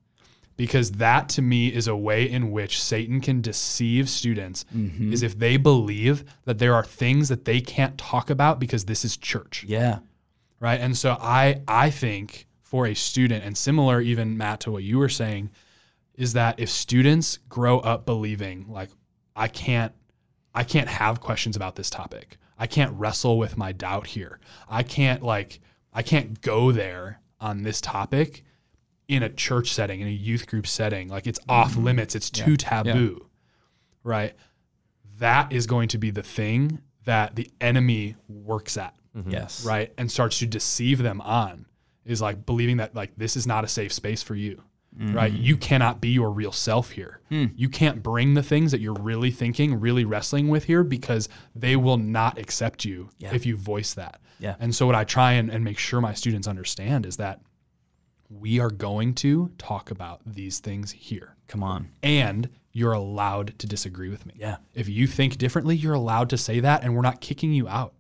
[0.56, 4.64] Because that to me is a way in which Satan can deceive students
[5.12, 9.04] is if they believe that there are things that they can't talk about because this
[9.04, 9.98] is church Yeah.
[10.58, 14.82] right and so i i think for a student and similar even matt to what
[14.82, 15.50] you were saying
[16.18, 18.90] is that if students grow up believing like
[19.34, 19.94] i can't
[20.54, 22.36] i can't have questions about this topic.
[22.60, 24.40] I can't wrestle with my doubt here.
[24.68, 25.60] I can't like
[25.94, 28.44] i can't go there on this topic
[29.06, 31.08] in a church setting in a youth group setting.
[31.08, 31.84] Like it's off mm-hmm.
[31.84, 32.14] limits.
[32.16, 33.26] It's too taboo.
[34.02, 34.34] Right?
[35.18, 38.94] That is going to be the thing that the enemy works at.
[39.16, 39.30] Mm-hmm.
[39.30, 39.64] Yes.
[39.64, 39.92] right?
[39.96, 41.66] And starts to deceive them on
[42.04, 44.62] is like believing that like this is not a safe space for you
[45.00, 45.42] right mm-hmm.
[45.42, 47.46] you cannot be your real self here hmm.
[47.54, 51.76] you can't bring the things that you're really thinking really wrestling with here because they
[51.76, 53.32] will not accept you Yeah.
[53.32, 54.56] if you voice that Yeah.
[54.58, 57.40] and so what i try and, and make sure my students understand is that
[58.28, 61.90] we are going to talk about these things here Come on.
[62.02, 64.34] and you're allowed to disagree with me.
[64.38, 64.58] Yeah.
[64.74, 67.94] If you think differently, you're allowed to say that and we're not kicking you out.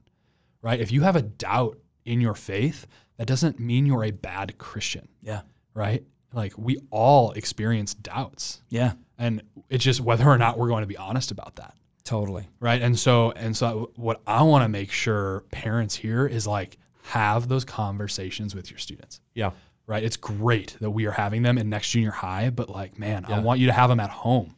[0.62, 0.78] Right?
[0.78, 5.08] If you have a doubt in your faith, that doesn't mean you're a bad Christian,
[5.22, 5.40] Yeah.
[5.74, 6.04] right?
[6.32, 8.60] Like we all experience doubts.
[8.68, 8.92] Yeah.
[9.18, 11.74] And it's just whether or not we're going to be honest about that.
[12.04, 12.46] Totally.
[12.60, 12.80] Right?
[12.80, 17.48] And so and so what I want to make sure parents hear is like have
[17.48, 19.52] those conversations with your students Yeah.
[19.86, 20.02] right?
[20.04, 23.40] It's great that we are having them in next junior high, but like, man, I
[23.40, 24.54] want you to have them at home.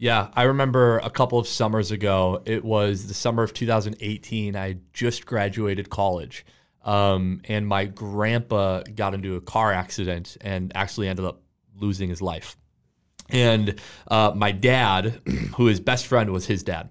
[0.00, 2.40] Yeah, I remember a couple of summers ago.
[2.44, 4.54] It was the summer of 2018.
[4.54, 6.46] I just graduated college,
[6.88, 11.42] um, and my grandpa got into a car accident and actually ended up
[11.78, 12.56] losing his life.
[13.28, 13.78] And
[14.10, 15.20] uh, my dad,
[15.56, 16.88] who his best friend was his dad,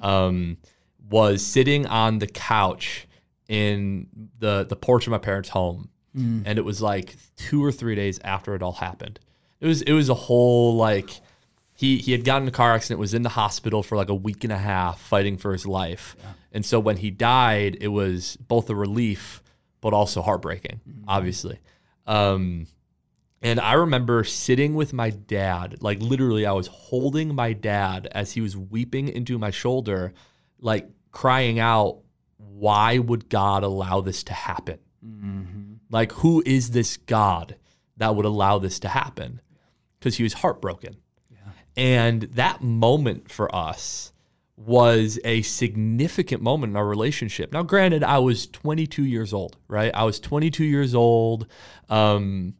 [0.00, 0.58] um,
[1.10, 3.08] was sitting on the couch
[3.48, 4.06] in
[4.38, 5.88] the the porch of my parents' home,
[6.46, 9.18] and it was like two or three days after it all happened.
[9.60, 11.20] It was it was a whole like
[11.74, 14.44] he he had gotten a car accident, was in the hospital for like a week
[14.44, 16.14] and a half fighting for his life.
[16.52, 19.42] And so when he died, it was both a relief
[19.80, 21.58] but also heartbreaking, obviously.
[22.06, 22.66] Um,
[23.40, 28.32] and I remember sitting with my dad, like literally, I was holding my dad as
[28.32, 30.12] he was weeping into my shoulder,
[30.60, 31.98] like crying out,
[32.36, 34.78] Why would God allow this to happen?
[35.90, 37.56] Like, who is this God
[37.96, 39.40] that would allow this to happen?
[39.98, 40.96] Because he was heartbroken.
[41.76, 44.11] And that moment for us
[44.66, 47.52] was a significant moment in our relationship.
[47.52, 49.90] Now, granted, I was 22 years old, right?
[49.94, 51.46] I was 22 years old.
[51.88, 52.54] Um,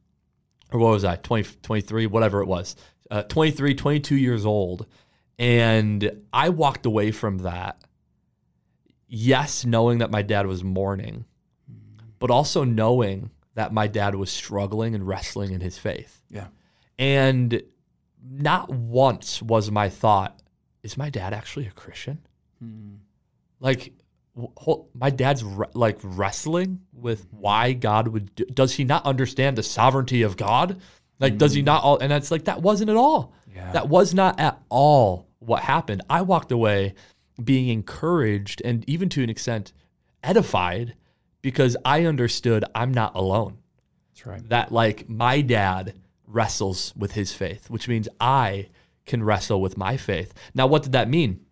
[0.73, 2.77] or what was I, 20, 23, whatever it was,
[3.11, 4.87] uh, 23, 22 years old.
[5.39, 7.83] And I walked away from that
[9.15, 11.27] yes, knowing that my dad was mourning,
[12.19, 16.23] but also knowing that my dad was struggling and wrestling in his faith.
[16.31, 16.47] Yeah.
[16.99, 17.63] And
[18.27, 20.42] not once was my thought,
[20.83, 22.19] is my dad actually a Christian?
[22.59, 22.97] Hmm.
[23.61, 23.93] Like,
[24.37, 27.37] wh- whole- my dad's re- like wrestling with hmm.
[27.39, 28.35] why God would.
[28.35, 30.81] Do, does he not understand the sovereignty of God?
[31.19, 31.67] Like, does he hmm.
[31.67, 31.99] not all?
[31.99, 33.33] And it's like that wasn't at all.
[33.55, 33.73] Yeah.
[33.73, 36.03] That was not at all what happened.
[36.09, 36.95] I walked away
[37.43, 39.73] being encouraged and even to an extent
[40.23, 40.95] edified
[41.41, 43.59] because I understood I'm not alone
[44.15, 44.49] That's right.
[44.49, 45.95] that like my dad
[46.27, 48.69] wrestles with his faith, which means I
[49.13, 50.33] can wrestle with my faith.
[50.55, 51.45] Now, what did that mean?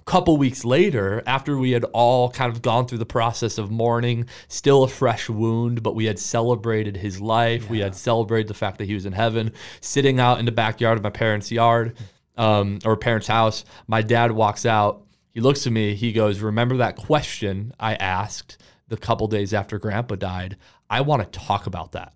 [0.00, 3.70] A couple weeks later, after we had all kind of gone through the process of
[3.70, 7.70] mourning, still a fresh wound, but we had celebrated his life.
[7.70, 10.98] We had celebrated the fact that he was in heaven, sitting out in the backyard
[10.98, 11.96] of my parents' yard
[12.36, 13.64] um, or parents' house.
[13.86, 15.06] My dad walks out.
[15.30, 15.94] He looks at me.
[15.94, 20.56] He goes, Remember that question I asked the couple days after grandpa died?
[20.90, 22.12] I want to talk about that.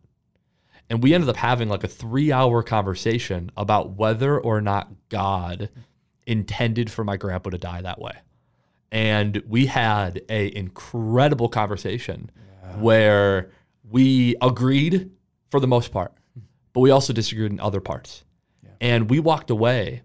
[0.91, 5.69] And we ended up having like a three hour conversation about whether or not God
[6.27, 8.13] intended for my grandpa to die that way.
[8.91, 12.31] And we had a incredible conversation
[12.77, 13.51] where
[13.91, 15.11] we agreed
[15.51, 16.13] for the most part,
[16.73, 18.25] but we also disagreed in other parts.
[18.81, 20.03] And we walked away.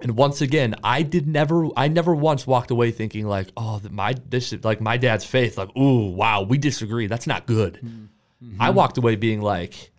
[0.00, 4.14] And once again, I did never, I never once walked away thinking like, oh, my
[4.28, 7.06] this is like my dad's faith, like, ooh, wow, we disagree.
[7.06, 7.80] That's not good.
[7.82, 8.60] Mm-hmm.
[8.60, 9.90] I walked away being like,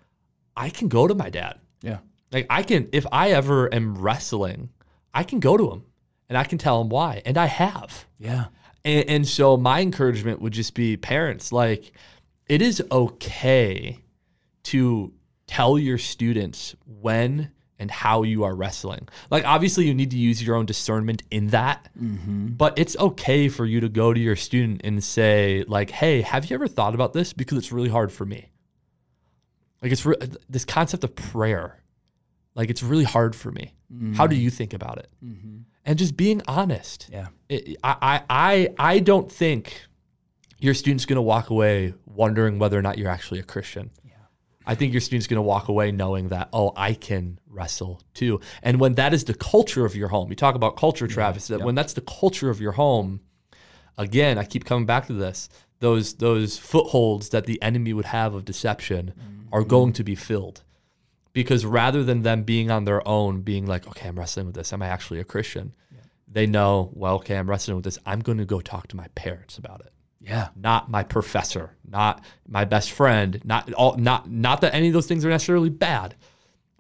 [0.58, 1.60] I can go to my dad.
[1.82, 2.00] Yeah.
[2.32, 4.70] Like I can, if I ever am wrestling,
[5.14, 5.86] I can go to him
[6.28, 8.06] and I can tell him why, and I have.
[8.20, 8.46] Yeah.
[8.84, 11.94] And, and so my encouragement would just be parents, like
[12.48, 14.00] it is okay
[14.64, 15.14] to
[15.46, 19.08] tell your students when and how you are wrestling.
[19.30, 21.88] Like obviously you need to use your own discernment in that.
[22.02, 22.48] Mm-hmm.
[22.48, 26.50] But it's okay for you to go to your student and say like, "Hey, have
[26.50, 28.50] you ever thought about this because it's really hard for me?"
[29.82, 31.82] Like it's re- uh, this concept of prayer.
[32.56, 33.74] Like it's really hard for me.
[34.16, 34.44] How do mm-hmm.
[34.44, 35.10] you think about it?
[35.24, 35.58] Mm-hmm.
[35.86, 37.08] And just being honest.
[37.12, 37.28] Yeah.
[37.48, 39.82] It- I, I, I, I don't think
[40.60, 43.92] your student's going to walk away wondering whether or not you're actually a Christian.
[44.04, 44.14] Yeah.
[44.66, 48.42] I think your student's going to walk away knowing that, oh, I can wrestle too.
[48.64, 51.14] And when that is the culture of your home, you talk about culture, mm-hmm.
[51.14, 53.22] Travis, that when that's the culture of your home,
[53.98, 55.48] again, I keep coming back to this.
[55.80, 59.54] Those those footholds that the enemy would have of deception mm-hmm.
[59.54, 60.64] are going to be filled.
[61.34, 64.74] Because rather than them being on their own, being like, okay, I'm wrestling with this,
[64.74, 65.76] am I actually a Christian?
[66.28, 68.00] They know, well, okay, I'm wrestling with this.
[68.06, 70.50] I'm going to go talk to my parents about it Yeah.
[70.56, 75.08] not my professor, not my best friend, not all, not not that any of those
[75.08, 76.16] things are necessarily bad,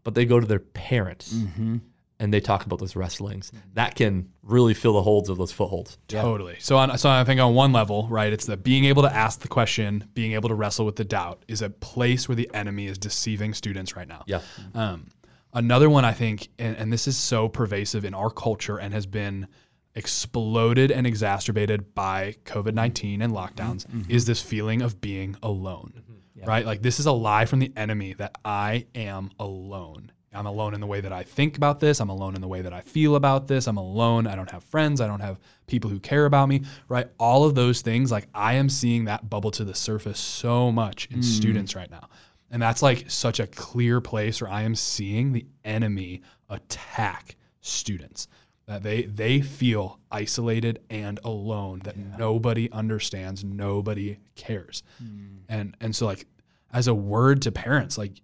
[0.03, 1.77] but they go to their parents mm-hmm.
[2.19, 3.51] And they talk about those wrestlings.
[3.51, 3.69] Mm-hmm.
[3.73, 5.97] That can really fill the holds of those footholds.
[6.07, 6.57] Totally.
[6.59, 9.39] So on so I think on one level, right, it's that being able to ask
[9.39, 12.87] the question, being able to wrestle with the doubt is a place where the enemy
[12.87, 14.23] is deceiving students right now.
[14.25, 14.77] Yeah, mm-hmm.
[14.77, 15.07] Um,
[15.53, 19.05] another one I think, and, and this is so pervasive in our culture and has
[19.05, 19.47] been
[19.95, 24.09] exploded and exacerbated by COVID 19 and lockdowns, mm-hmm.
[24.09, 26.03] is this feeling of being alone,
[26.45, 26.65] right?
[26.65, 30.11] Like, this is a lie from the enemy that I am alone.
[30.37, 31.99] I'm alone in the way that I think about this.
[31.99, 33.67] I'm alone in the way that I feel about this.
[33.67, 34.27] I'm alone.
[34.27, 35.01] I don't have friends.
[35.01, 37.07] I don't have people who care about me, right?
[37.19, 41.07] All of those things, like, I am seeing that bubble to the surface so much
[41.11, 41.23] in mm.
[41.23, 42.09] students right now.
[42.51, 48.27] And that's like such a clear place where I am seeing the enemy attack students.
[48.67, 54.83] That they they feel isolated and alone, that nobody understands, nobody cares.
[55.01, 55.37] Mm.
[55.47, 56.25] And and so like
[56.73, 58.21] as a word to parents, like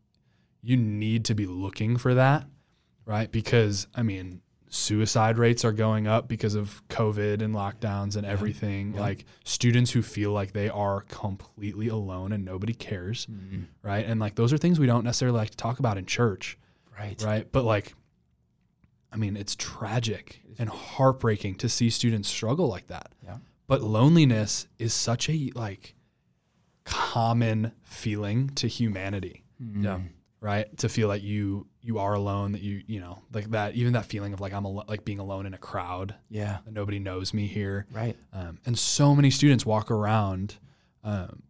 [0.64, 2.46] you need to be looking for that,
[3.06, 3.32] right?
[3.32, 8.94] Because I mean, suicide rates are going up because of COVID and lockdowns and everything.
[8.94, 13.64] Like students who feel like they are completely alone and nobody cares, mm-hmm.
[13.84, 14.06] right?
[14.06, 16.58] And like those are things we don't necessarily like to talk about in church,
[16.98, 17.22] Right.
[17.24, 17.52] right?
[17.52, 17.94] But like,
[19.12, 23.12] I mean, it's tragic and heartbreaking to see students struggle like that.
[23.24, 23.38] Yeah.
[23.68, 25.96] But loneliness is such a like
[26.86, 29.84] common feeling to humanity mm-hmm.
[29.84, 30.00] yeah,
[30.44, 30.78] right?
[30.80, 34.06] To feel like you you are alone that you you know like that even that
[34.06, 36.60] feeling of like i'm alo- like being alone in a crowd Yeah.
[36.66, 37.86] that nobody knows me here.
[37.92, 38.16] Right.
[38.32, 40.56] um, and so many students walk around
[41.04, 41.44] um,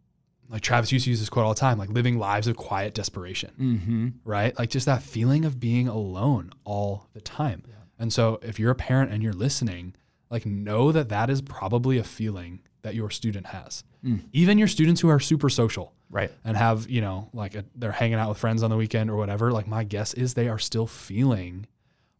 [0.48, 2.94] like travis used to use this quote all the time like living lives of quiet
[2.94, 3.52] desperation.
[3.60, 4.08] Mm-hmm.
[4.24, 4.58] right?
[4.58, 7.62] Like just that feeling of being alone all the time.
[7.98, 9.94] And so if you're a parent and you're listening
[10.30, 13.84] like know that that is probably a feeling that your student has.
[14.32, 16.30] Even your students who are super social Right.
[16.44, 19.16] and have you know like a, they're hanging out with friends on the weekend or
[19.16, 21.66] whatever like my guess is they are still feeling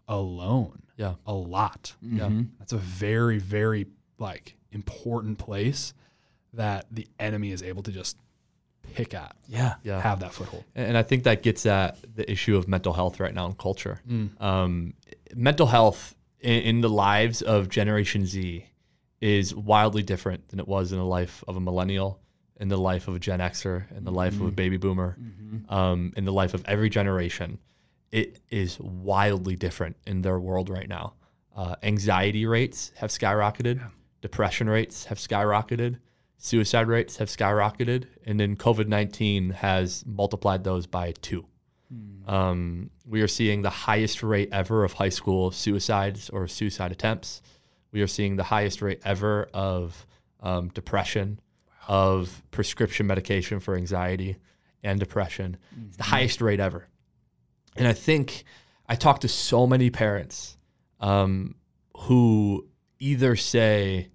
[0.09, 2.29] alone yeah, a lot yeah.
[2.59, 3.87] that's a very very
[4.19, 5.95] like important place
[6.53, 8.17] that the enemy is able to just
[8.95, 9.75] pick at, Yeah.
[9.83, 10.01] Yeah.
[10.01, 10.65] have that foothold.
[10.75, 14.01] And I think that gets at the issue of mental health right now in culture.
[14.09, 14.41] Mm.
[14.41, 14.95] Um,
[15.35, 18.67] mental health in, in the lives of Generation Z
[19.21, 22.21] is wildly different than it was in the life of a millennial,
[22.61, 24.43] in the life of a Gen Xer, in the life Mm-hmm.
[24.45, 25.17] of a baby boomer,
[25.69, 27.59] um, in the life of every generation.
[28.13, 31.15] It is wildly different in their world right now.
[31.57, 33.81] Uh, anxiety rates have skyrocketed,
[34.21, 35.99] depression rates have skyrocketed,
[36.39, 41.45] suicide rates have skyrocketed, and then COVID 19 has multiplied those by two.
[42.27, 47.43] Um, we are seeing the highest rate ever of high school suicides or suicide attempts.
[47.93, 50.07] We are seeing the highest rate ever of
[50.41, 51.39] um, depression,
[51.89, 54.37] of prescription medication for anxiety
[54.83, 55.57] and depression.
[55.89, 56.89] It's the highest rate ever.
[57.77, 58.45] And I think
[58.89, 60.57] I talk to so many parents
[61.01, 61.55] um,
[61.97, 62.67] who
[62.99, 64.09] either say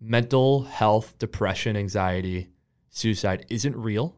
[0.00, 2.50] mental health, depression, anxiety,
[2.90, 4.16] suicide isn't real.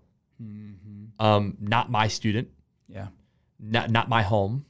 [1.18, 2.48] Um, not my student,
[2.88, 3.08] Yeah.
[3.58, 4.66] not not my home.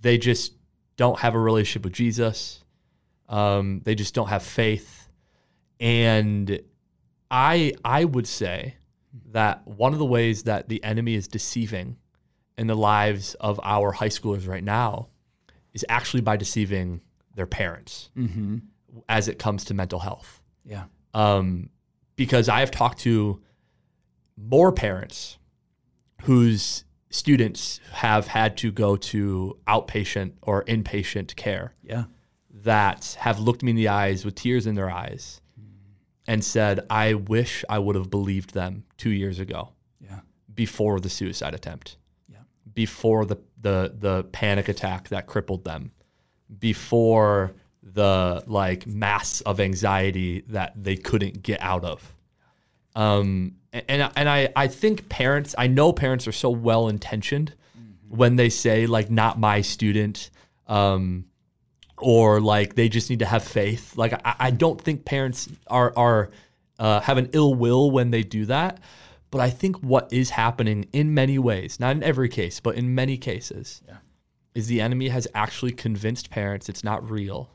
[0.00, 0.54] They just
[0.96, 2.64] don't have a relationship with Jesus.
[3.28, 5.08] Um, they just don't have faith,
[5.78, 6.60] and
[7.30, 8.76] I I would say
[9.32, 11.96] that one of the ways that the enemy is deceiving
[12.56, 15.08] in the lives of our high schoolers right now
[15.74, 17.00] is actually by deceiving
[17.34, 18.58] their parents Mm-hmm.
[19.08, 20.84] as it comes to mental health Yeah.
[21.14, 21.70] um,
[22.16, 23.40] because I have talked to
[24.36, 25.38] more parents
[26.22, 32.04] whose students have had to go to outpatient or inpatient care Yeah.
[32.64, 35.40] that have looked me in the eyes with tears in their eyes
[36.28, 40.20] and said, I wish I would have believed them two years ago Yeah.
[40.54, 41.96] before the suicide attempt,
[42.30, 42.38] Yeah.
[42.74, 45.90] before the, the, the panic attack that crippled them,
[46.60, 52.14] before the like mass of anxiety that they couldn't get out of.
[52.94, 57.54] Um, and and I, I think parents, I know parents are so well intentioned
[58.08, 60.30] when they say like not my student,
[60.66, 61.26] um,
[62.00, 63.96] or like they just need to have faith.
[63.96, 66.30] Like I, I don't think parents are are
[66.78, 68.80] uh, have an ill will when they do that.
[69.30, 72.94] But I think what is happening in many ways, not in every case, but in
[72.94, 73.96] many cases, Yeah.
[74.54, 77.50] is the enemy has actually convinced parents it's not real,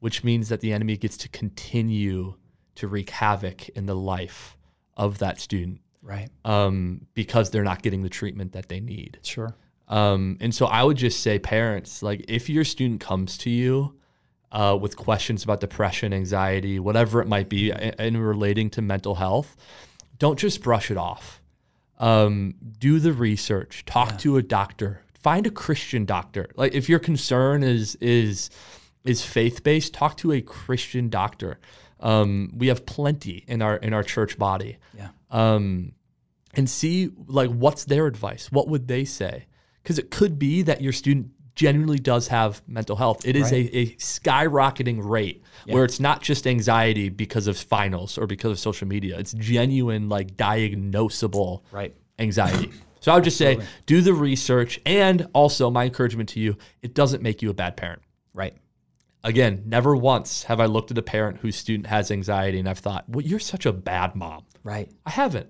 [0.00, 2.34] which means that the enemy gets to continue
[2.74, 4.56] to wreak havoc in the life
[4.96, 6.28] of that student Right.
[6.44, 9.18] um, because they're not getting the treatment that they need.
[9.22, 9.54] Sure.
[9.90, 13.96] Um, and so I would just say, parents, like if your student comes to you
[14.52, 19.16] uh, with questions about depression, anxiety, whatever it might be, and, and relating to mental
[19.16, 19.56] health,
[20.18, 21.42] don't just brush it off.
[21.98, 23.84] Um, do the research.
[23.84, 25.02] Talk to a doctor.
[25.22, 26.46] Find a Christian doctor.
[26.54, 28.48] Like if your concern is is
[29.04, 31.58] is faith based, talk to a Christian doctor.
[31.98, 35.08] Um, we have plenty in our in our church body Yeah.
[35.30, 35.92] um,
[36.54, 38.50] and see like what's their advice.
[38.50, 39.44] What would they say?
[39.82, 43.26] Because it could be that your student genuinely does have mental health.
[43.26, 43.70] It is Right.
[43.72, 48.58] a, a skyrocketing rate where it's not just anxiety because of finals or because of
[48.58, 49.18] social media.
[49.18, 51.94] It's genuine like diagnosable Right.
[52.18, 52.70] anxiety.
[53.00, 56.94] So I would just say do the research and also my encouragement to you, it
[56.94, 58.02] doesn't make you a bad parent.
[58.34, 58.54] Right.
[59.24, 62.78] Again, never once have I looked at a parent whose student has anxiety and I've
[62.78, 64.44] thought, well, you're such a bad mom.
[64.62, 64.90] Right.
[65.04, 65.48] I haven't.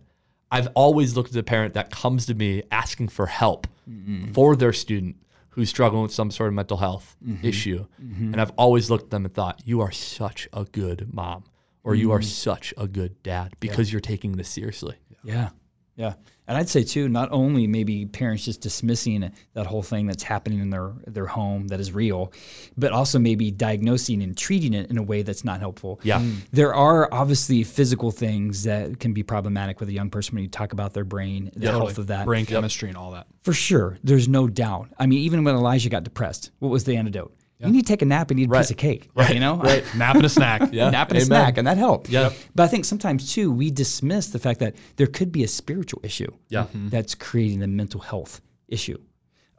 [0.50, 4.32] I've always looked at the parent that comes to me asking for help mm-hmm.
[4.32, 5.16] for their student
[5.50, 7.46] who's struggling with some sort of mental health mm-hmm.
[7.46, 7.86] issue.
[8.02, 8.32] Mm-hmm.
[8.32, 11.44] And I've always looked at them and thought, you are such a good mom
[11.82, 14.96] or you are such a good dad because you're taking this seriously.
[15.24, 15.50] Yeah.
[15.96, 16.14] Yeah.
[16.50, 20.58] And I'd say too, not only maybe parents just dismissing that whole thing that's happening
[20.58, 22.32] in their their home that is real,
[22.76, 26.00] but also maybe diagnosing and treating it in a way that's not helpful.
[26.02, 26.18] Yeah.
[26.18, 26.38] Hmm.
[26.50, 30.50] There are obviously physical things that can be problematic with a young person when you
[30.50, 32.26] talk about their brain, the health of that.
[32.26, 33.28] Brain chemistry and all that.
[33.44, 33.96] For sure.
[34.02, 34.88] There's no doubt.
[34.98, 37.32] I mean, even when Elijah got depressed, what was the antidote?
[37.66, 39.09] You need to take a nap and eat a piece of cake.
[39.14, 39.35] Right.
[39.35, 39.57] You know?
[39.57, 39.85] Right.
[39.94, 40.70] Nap and a snack.
[40.73, 40.90] Yeah.
[40.90, 42.09] nap and a snack, and that helped.
[42.09, 42.33] Yeah.
[42.55, 46.01] But I think sometimes too we dismiss the fact that there could be a spiritual
[46.03, 46.31] issue.
[46.48, 46.67] Yeah.
[46.75, 48.98] That's creating the mental health issue.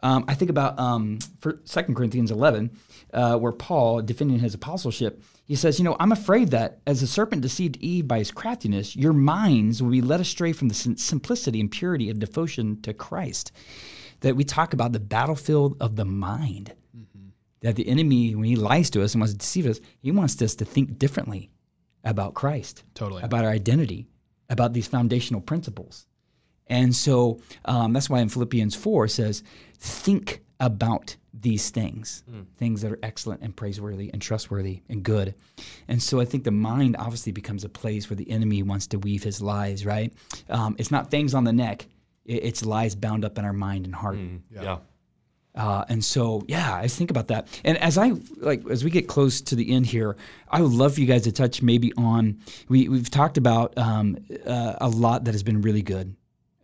[0.03, 2.71] Um, I think about um, for Second Corinthians eleven,
[3.13, 7.07] uh, where Paul, defending his apostleship, he says, "You know, I'm afraid that as the
[7.07, 10.97] serpent deceived Eve by his craftiness, your minds will be led astray from the sim-
[10.97, 13.51] simplicity and purity of devotion to Christ."
[14.21, 16.73] That we talk about the battlefield of the mind
[17.61, 20.41] that the enemy, when he lies to us and wants to deceive us, he wants
[20.41, 21.51] us to think differently
[22.03, 23.21] about Christ, Totally.
[23.23, 24.07] about our identity,
[24.49, 26.07] about these foundational principles.
[26.67, 29.43] And so um, that's why in Philippians 4 says,
[29.77, 32.23] think about these things,
[32.57, 35.33] things that are excellent and praiseworthy and trustworthy and good.
[35.87, 38.99] And so I think the mind obviously becomes a place where the enemy wants to
[38.99, 40.13] weave his lies, right?
[40.49, 41.87] Um, it's not things on the neck,
[42.25, 44.17] it's lies bound up in our mind and heart.
[44.51, 44.61] Yeah.
[45.53, 47.47] Uh, and so, yeah, I think about that.
[47.65, 50.15] And as I like, as we get close to the end here,
[50.49, 52.39] I would love for you guys to touch maybe on.
[52.69, 56.15] We we've talked about um, uh, a lot that has been really good,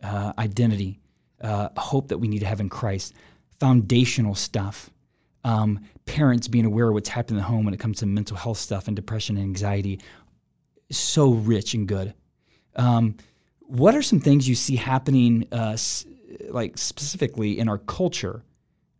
[0.02, 1.00] uh, identity,
[1.42, 3.14] uh, hope that we need to have in Christ,
[3.60, 4.88] foundational stuff,
[5.44, 8.38] um, parents being aware of what's happening in the home when it comes to mental
[8.38, 10.00] health stuff and depression and anxiety.
[10.90, 12.14] So rich and good.
[12.76, 13.16] Um,
[13.60, 15.76] what are some things you see happening, uh,
[16.48, 18.42] like specifically in our culture?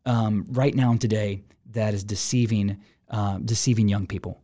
[0.09, 2.79] Um, right now and today that is deceiving
[3.11, 4.41] uh, deceiving young people?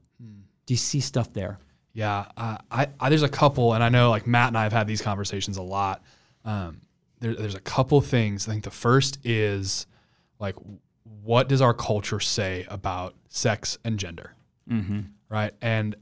[0.66, 1.58] Do you see stuff there?
[1.92, 4.72] Yeah, uh, I, I there's a couple, and I know like Matt and I have
[4.72, 6.02] had these conversations a lot.
[6.44, 6.80] Um,
[7.20, 8.48] there, there's a couple things.
[8.48, 9.86] I think the first is
[10.38, 10.56] like,
[11.22, 14.34] what does our culture say about sex and gender?
[14.70, 15.00] Mm-hmm.
[15.28, 15.96] Right, and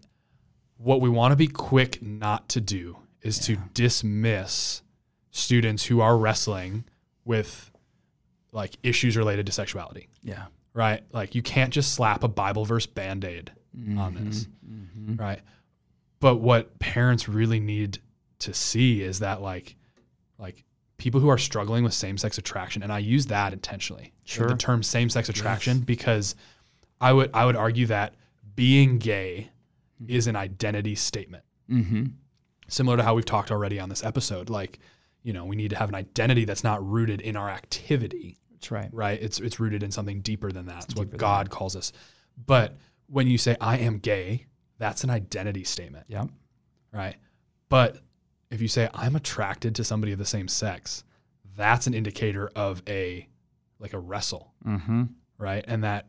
[0.76, 4.82] what we want to be quick not to do is to dismiss
[5.30, 6.84] students who are wrestling
[7.24, 7.71] with
[8.52, 10.44] like issues related to sexuality Yeah.
[10.74, 11.02] right?
[11.12, 14.26] Like you can't just slap a Bible verse band aid on mm-hmm.
[14.26, 15.16] this, mm-hmm.
[15.16, 15.40] right?
[16.20, 17.98] But what parents really need
[18.40, 19.76] to see is that like,
[20.38, 20.64] like
[20.98, 24.46] people who are struggling with same sex attraction, and I use that intentionally, Sure.
[24.46, 26.36] the term same sex attraction, because
[27.00, 28.14] I would I would argue that
[28.54, 29.50] being gay
[30.02, 30.12] mm-hmm.
[30.14, 32.04] is an identity statement, Mm-hmm.
[32.68, 34.50] similar to how we've talked already on this episode.
[34.50, 34.78] Like,
[35.22, 38.70] you know, we need to have an identity that's not rooted in our activity That's
[38.70, 38.88] right.
[38.92, 39.20] right?
[39.20, 40.84] It's it's rooted in something deeper than that.
[40.84, 41.92] It's, what deeper than God calls us.
[42.46, 42.76] But
[43.08, 44.46] when you say I am gay,
[44.78, 46.26] that's an identity statement, Yeah.
[46.92, 47.16] right?
[47.68, 47.98] But
[48.52, 51.02] if you say I'm attracted to somebody of the same sex,
[51.56, 53.26] that's an indicator of a
[53.80, 55.04] like a wrestle, Mm-hmm.
[55.38, 55.64] right?
[55.66, 56.06] And that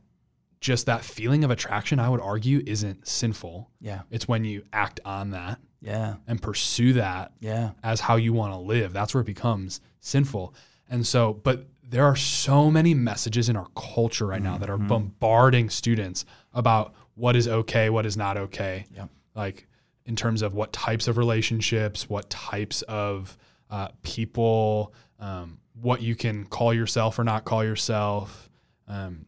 [0.61, 3.69] just that feeling of attraction, I would argue, isn't sinful.
[3.81, 4.01] Yeah.
[4.11, 6.15] It's when you act on that Yeah.
[6.27, 7.71] and pursue that Yeah.
[7.83, 8.93] as how you want to live.
[8.93, 10.53] That's where it becomes sinful.
[10.89, 14.79] And so, but there are so many messages in our culture right now that are
[14.79, 18.87] bombarding students about what is okay, what is not okay.
[18.95, 19.09] Yep.
[19.35, 19.67] Like
[20.07, 23.37] in terms of what types of relationships, what types of
[23.69, 28.49] uh, people, um, what you can call yourself or not call yourself.
[28.87, 29.27] Um,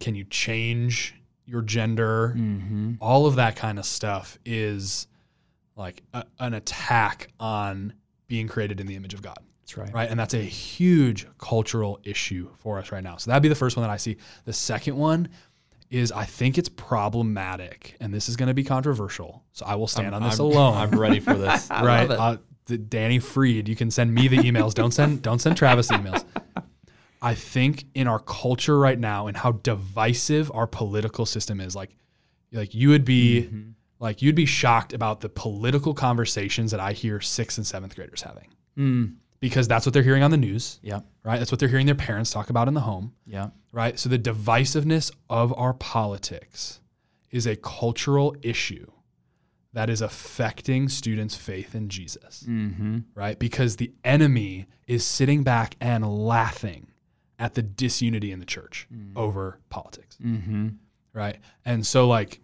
[0.00, 1.14] can you change
[1.44, 2.34] your gender?
[2.36, 2.94] Mm-hmm.
[3.02, 5.08] all of that kind of stuff is
[5.76, 7.92] like a, an attack on
[8.28, 9.92] being created in the image of God, That's right.
[9.92, 10.08] right?
[10.08, 13.16] And that's a huge cultural issue for us right now.
[13.16, 14.16] So that'd be the first one that I see.
[14.44, 15.28] The second one
[15.90, 19.42] is I think it's problematic, and this is going to be controversial.
[19.52, 20.76] So I will stand on this I'm, alone.
[20.76, 21.68] I'm ready for this.
[21.70, 22.08] right?
[22.08, 22.36] Uh,
[22.66, 23.68] the Danny Freed.
[23.68, 24.72] You can send me the emails.
[24.72, 26.24] don't send don't send Travis emails.
[27.20, 31.96] I think in our culture right now and how divisive our political system is, like
[32.52, 33.50] like you would be
[33.98, 38.22] like you'd be shocked about the political conversations that I hear sixth and seventh graders
[38.22, 38.48] having.
[38.78, 39.14] Mm.
[39.48, 41.00] Because that's what they're hearing on the news, Yeah.
[41.24, 41.38] right?
[41.38, 43.50] That's what they're hearing their parents talk about in the home Yeah.
[43.72, 43.98] right?
[43.98, 46.80] So the divisiveness of our politics
[47.30, 48.90] is a cultural issue
[49.72, 52.98] that is affecting students' faith in Jesus, Mm-hmm.
[53.14, 53.38] right?
[53.38, 56.88] Because the enemy is sitting back and laughing
[57.38, 60.68] at the disunity in the church over politics, Mm-hmm.
[61.12, 61.38] right?
[61.64, 62.40] And so, like,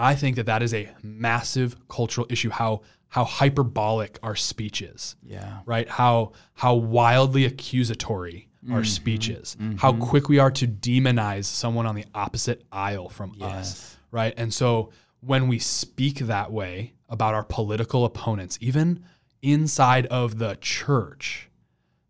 [0.00, 2.50] I think that that is a massive cultural issue.
[2.50, 5.60] How how hyperbolic our speech is, Yeah.
[5.66, 5.88] right?
[5.88, 8.84] How how wildly accusatory our mm-hmm.
[8.84, 9.56] speech is.
[9.78, 10.02] How mm-hmm.
[10.02, 14.34] quick we are to demonize someone on the opposite aisle from us, right?
[14.36, 14.90] And so
[15.20, 19.04] when we speak that way about our political opponents, even
[19.42, 21.48] inside of the church,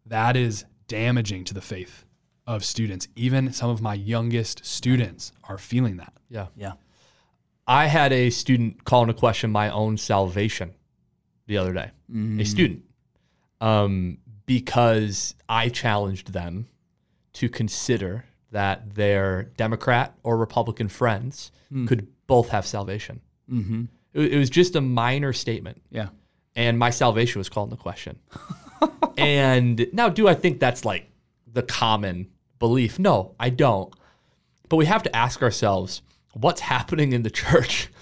[0.06, 2.04] that is damaging to the faith
[2.46, 3.06] of students.
[3.14, 6.12] Even some of my youngest students are feeling that.
[6.28, 6.46] Yeah.
[6.56, 6.72] Yeah.
[7.66, 10.74] I had a student call into question my own salvation
[11.46, 11.90] the other day.
[12.40, 12.82] A student.
[13.60, 16.66] Um, because I challenged them
[17.34, 21.52] to consider that their Democrat or Republican friends
[21.86, 23.20] could both have salvation.
[23.48, 23.84] Mm-hmm.
[24.14, 25.80] It, it was just a minor statement.
[25.90, 26.08] Yeah.
[26.56, 28.18] and my salvation was called into question.
[29.16, 31.08] and now, do I think that's like
[31.46, 32.98] the common belief?
[32.98, 33.94] No, I don't.
[34.68, 36.02] But we have to ask ourselves
[36.32, 37.88] what's happening in the church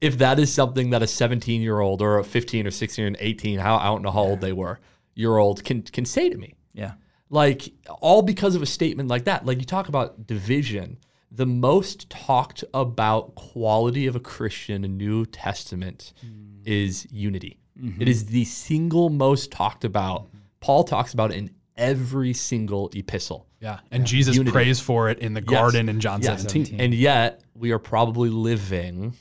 [0.00, 3.16] if that is something that a 17 year old or a 15 or 16 or
[3.18, 4.80] 18, how I don't know how old they were,
[5.14, 6.54] year old can can say to me.
[6.72, 6.92] Yeah.
[7.30, 9.44] Like all because of a statement like that.
[9.44, 10.98] Like you talk about division.
[11.30, 16.62] The most talked about quality of a Christian New Testament hmm.
[16.64, 17.60] is unity.
[17.78, 18.00] Mm-hmm.
[18.00, 20.28] It is the single most talked about.
[20.28, 20.38] Mm-hmm.
[20.60, 23.46] Paul talks about it in every single epistle.
[23.60, 23.80] Yeah.
[23.90, 24.52] And Jesus Unity.
[24.52, 26.42] prays for it in the garden in John Yes.
[26.42, 26.80] 17.
[26.80, 29.14] And yet we are probably living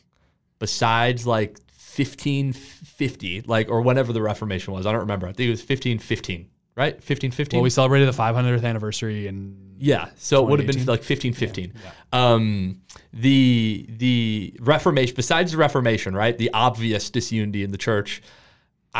[0.59, 1.57] besides like
[1.95, 4.85] 1550, like or whenever the Reformation was.
[4.85, 5.27] I don't remember.
[5.27, 6.93] I think it was 1515, right?
[6.93, 7.57] 1515.
[7.57, 11.33] Well, we celebrated the 500th anniversary and Yeah, so it would have been like fifteen
[11.33, 11.73] fifteen.
[12.11, 12.81] Um,
[13.13, 16.35] the the Reformation, besides the Reformation, right?
[16.37, 18.21] The obvious disunity in the church.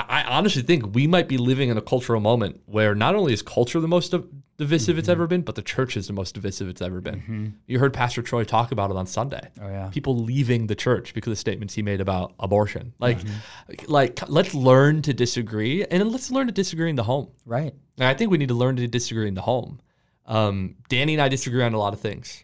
[0.10, 3.42] I, honestly think we might be living in a cultural moment where not only is
[3.42, 5.00] culture the most divisive Mm-hmm.
[5.00, 7.54] it's ever been, but the church is the most divisive it's ever been.
[7.68, 9.50] You heard Pastor Troy talk about it on Sunday.
[9.62, 9.90] Oh, yeah.
[9.92, 12.94] people leaving the church because of statements he made about abortion.
[13.00, 13.92] Like, Mm-hmm.
[13.92, 17.28] like let's learn to disagree, and let's learn to disagree in the home.
[17.46, 17.74] Right.
[18.00, 19.80] And I think we need to learn to disagree in the home.
[20.26, 22.44] Um, Danny and I disagree on a lot of things.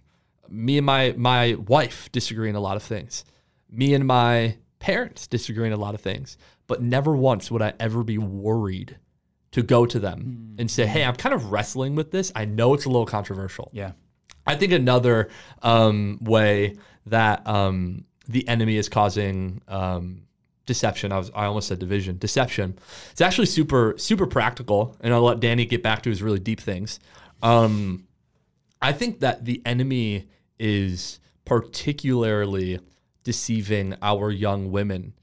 [0.49, 3.25] Me and my my wife disagree on a lot of things.
[3.71, 6.37] Me and my parents disagree on a lot of things.
[6.67, 8.97] But never once would I ever be worried
[9.51, 12.31] to go to them and say, "Hey, I'm kind of wrestling with this.
[12.35, 13.91] I know it's a little controversial." Yeah.
[14.45, 15.29] I think another
[15.61, 20.23] um, way that um, the enemy is causing um,
[20.65, 21.11] deception.
[21.11, 22.17] I was I almost said division.
[22.17, 22.77] Deception.
[23.11, 26.59] It's actually super super practical, and I'll let Danny get back to his really deep
[26.59, 26.99] things.
[27.41, 28.07] Um,
[28.81, 30.27] I think that the enemy
[30.59, 32.79] is particularly
[33.23, 35.13] deceiving our young women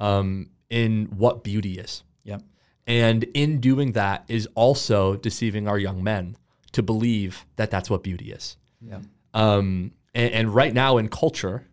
[0.00, 2.02] um, in what beauty is.
[2.24, 2.42] Yep.
[2.86, 6.36] And in doing that is also deceiving our young men
[6.72, 8.56] to believe that that's what beauty is.
[8.80, 9.02] Yep.
[9.34, 11.66] Um, and, and right now in culture,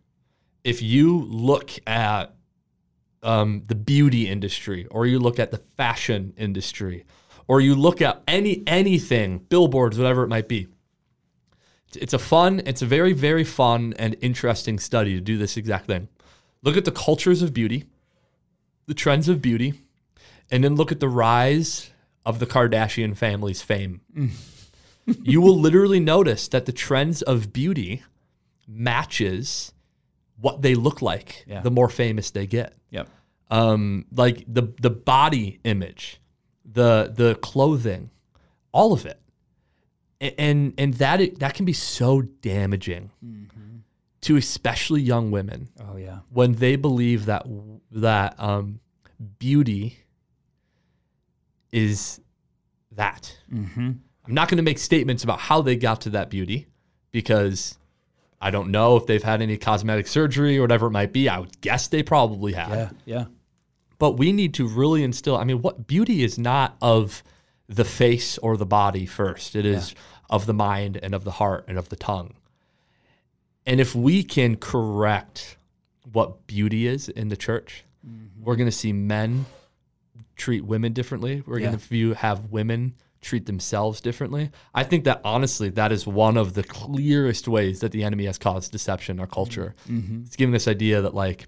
[0.64, 2.34] if you look at
[3.22, 7.06] um, the beauty industry, or you look at the fashion industry,
[7.48, 10.68] or you look at any anything, billboards, whatever it might be,
[11.96, 15.88] it's a fun, it's a very very fun and interesting study to do this exact
[15.88, 16.10] thing.
[16.64, 17.86] Look at the cultures of beauty,
[18.86, 19.73] the trends of beauty,
[20.51, 21.89] and then look at the rise
[22.25, 24.01] of the Kardashian family's fame.
[25.05, 28.03] you will literally notice that the trends of beauty
[28.67, 29.73] matches
[30.39, 31.61] what they look like Yeah.
[31.61, 32.73] the more famous they get.
[32.89, 33.09] Yep.
[33.49, 36.19] Um, like the the body image,
[36.65, 38.09] the the clothing,
[38.71, 39.19] all of it,
[40.38, 43.11] and and that that can be so damaging
[44.24, 46.19] to especially young women Oh yeah.
[46.30, 47.45] when they believe that
[47.91, 48.80] that um,
[49.39, 49.97] beauty
[51.71, 52.19] is
[52.91, 53.38] that.
[53.51, 53.91] Mm-hmm.
[54.26, 56.67] I'm not going to make statements about how they got to that beauty
[57.11, 57.78] because
[58.39, 61.28] I don't know if they've had any cosmetic surgery or whatever it might be.
[61.30, 62.69] I would guess they probably have.
[62.71, 62.89] Yeah.
[63.05, 63.26] Yeah.
[63.99, 65.38] But we need to really instill.
[65.38, 67.24] I mean, what beauty is not of
[67.69, 69.55] the face or the body first.
[69.55, 69.95] It is
[70.30, 72.34] of the mind and of the heart and of the tongue.
[73.66, 75.57] And if we can correct
[76.11, 77.84] what beauty is in the church,
[78.41, 79.45] we're going to see men
[80.36, 81.41] treat women differently.
[81.45, 81.68] We're Yeah.
[81.68, 84.51] going to view have women treat themselves differently.
[84.76, 88.38] I think that honestly, that is one of the clearest ways that the enemy has
[88.38, 89.76] caused deception in our culture.
[89.89, 90.24] Mm-hmm.
[90.26, 91.47] It's giving this idea that like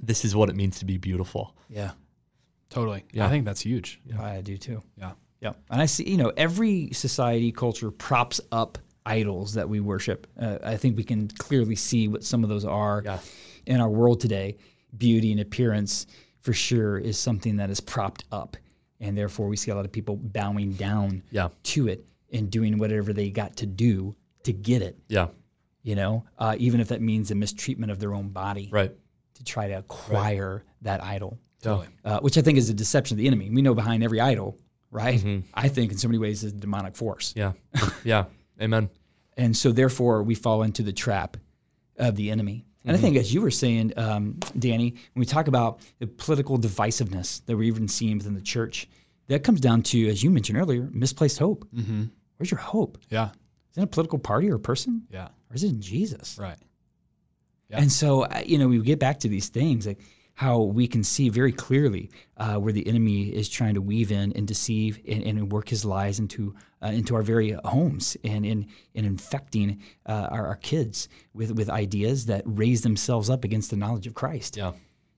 [0.00, 1.54] this is what it means to be beautiful.
[1.68, 1.90] Yeah.
[2.70, 3.04] totally.
[3.12, 3.26] Yeah.
[3.26, 4.00] I think that's huge.
[4.18, 4.82] I do too.
[4.96, 5.12] Yeah.
[5.40, 5.52] Yeah.
[5.70, 10.26] And I see, you know, every society culture props up idols that we worship.
[10.38, 13.20] Uh, I think we can clearly see what some of those are Yeah.
[13.66, 14.56] in our world today.
[14.96, 16.06] Beauty and appearance,
[16.40, 18.56] for sure, is something that is propped up.
[19.00, 21.48] And therefore, we see a lot of people bowing down Yeah.
[21.64, 25.28] to it and doing whatever they got to do to get it, Yeah.
[25.82, 28.92] you know, uh, even if that means a mistreatment of their own body Right.
[29.34, 31.88] to try to acquire that idol Totally.
[32.04, 33.50] uh, which I think is a deception of the enemy.
[33.50, 34.56] We know behind every idol,
[34.90, 35.22] right?
[35.54, 37.34] I think in so many ways is a demonic force.
[37.36, 37.52] Yeah.
[38.04, 38.24] yeah.
[38.60, 38.90] Amen.
[39.36, 41.36] And so therefore we fall into the trap
[41.98, 42.64] of the enemy.
[42.84, 46.56] And I think as you were saying, um, Danny, when we talk about the political
[46.56, 48.88] divisiveness that we're even seeing within the church,
[49.26, 51.66] that comes down to, as you mentioned earlier, misplaced hope.
[51.74, 52.04] Mm-hmm.
[52.36, 52.98] Where's your hope?
[53.08, 53.30] Yeah.
[53.30, 55.02] Is it in a political party or a person?
[55.10, 55.24] Yeah.
[55.50, 56.38] Or is it in Jesus?
[56.38, 56.58] Right.
[57.68, 57.80] Yeah.
[57.80, 59.98] And so, uh, you know, we get back to these things, like
[60.36, 64.32] how we can see very clearly uh, where the enemy is trying to weave in
[64.34, 68.66] and deceive and, and work his lies into uh, into our very homes and in
[68.94, 73.76] in infecting uh, our, our kids with with ideas that raise themselves up against the
[73.76, 74.56] knowledge of Christ.
[74.58, 74.72] Yeah.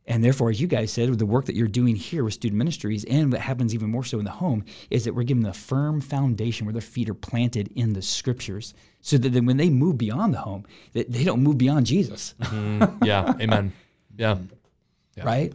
[0.07, 2.57] And therefore, as you guys said, with the work that you're doing here with student
[2.57, 5.51] ministries, and what happens even more so in the home, is that we're giving them
[5.51, 9.59] a firm foundation where their feet are planted in the scriptures, so that then when
[9.59, 10.65] they move beyond the home,
[10.95, 13.35] that they don't move beyond Jesus, Mm, yeah.
[13.39, 13.73] Amen.
[14.17, 14.39] Yeah.
[15.19, 15.25] Yeah.
[15.27, 15.53] right?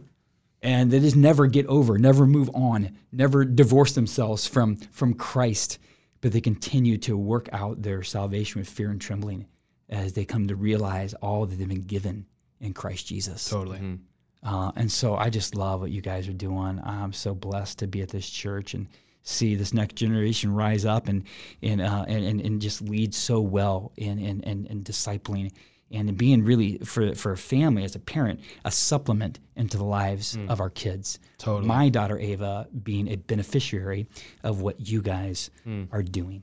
[0.62, 5.78] And they just never get over, never move on, never divorce themselves from from Christ,
[6.20, 9.46] but they continue to work out their salvation with fear and trembling
[9.90, 12.26] as they come to realize all that they've been given
[12.60, 13.48] in Christ Jesus.
[13.48, 13.98] Totally.
[14.42, 16.80] Uh, and so I just love what you guys are doing.
[16.84, 18.86] I'm so blessed to be at this church and
[19.22, 21.24] see this next generation rise up and
[21.62, 25.50] and uh, and, and, and just lead so well in in, in, in discipling
[25.90, 30.36] and being really for for a family as a parent a supplement into the lives
[30.36, 30.48] mm.
[30.48, 31.18] of our kids.
[31.38, 31.66] Totally.
[31.66, 34.06] My daughter Ava being a beneficiary
[34.42, 35.88] of what you guys mm.
[35.92, 36.42] are doing.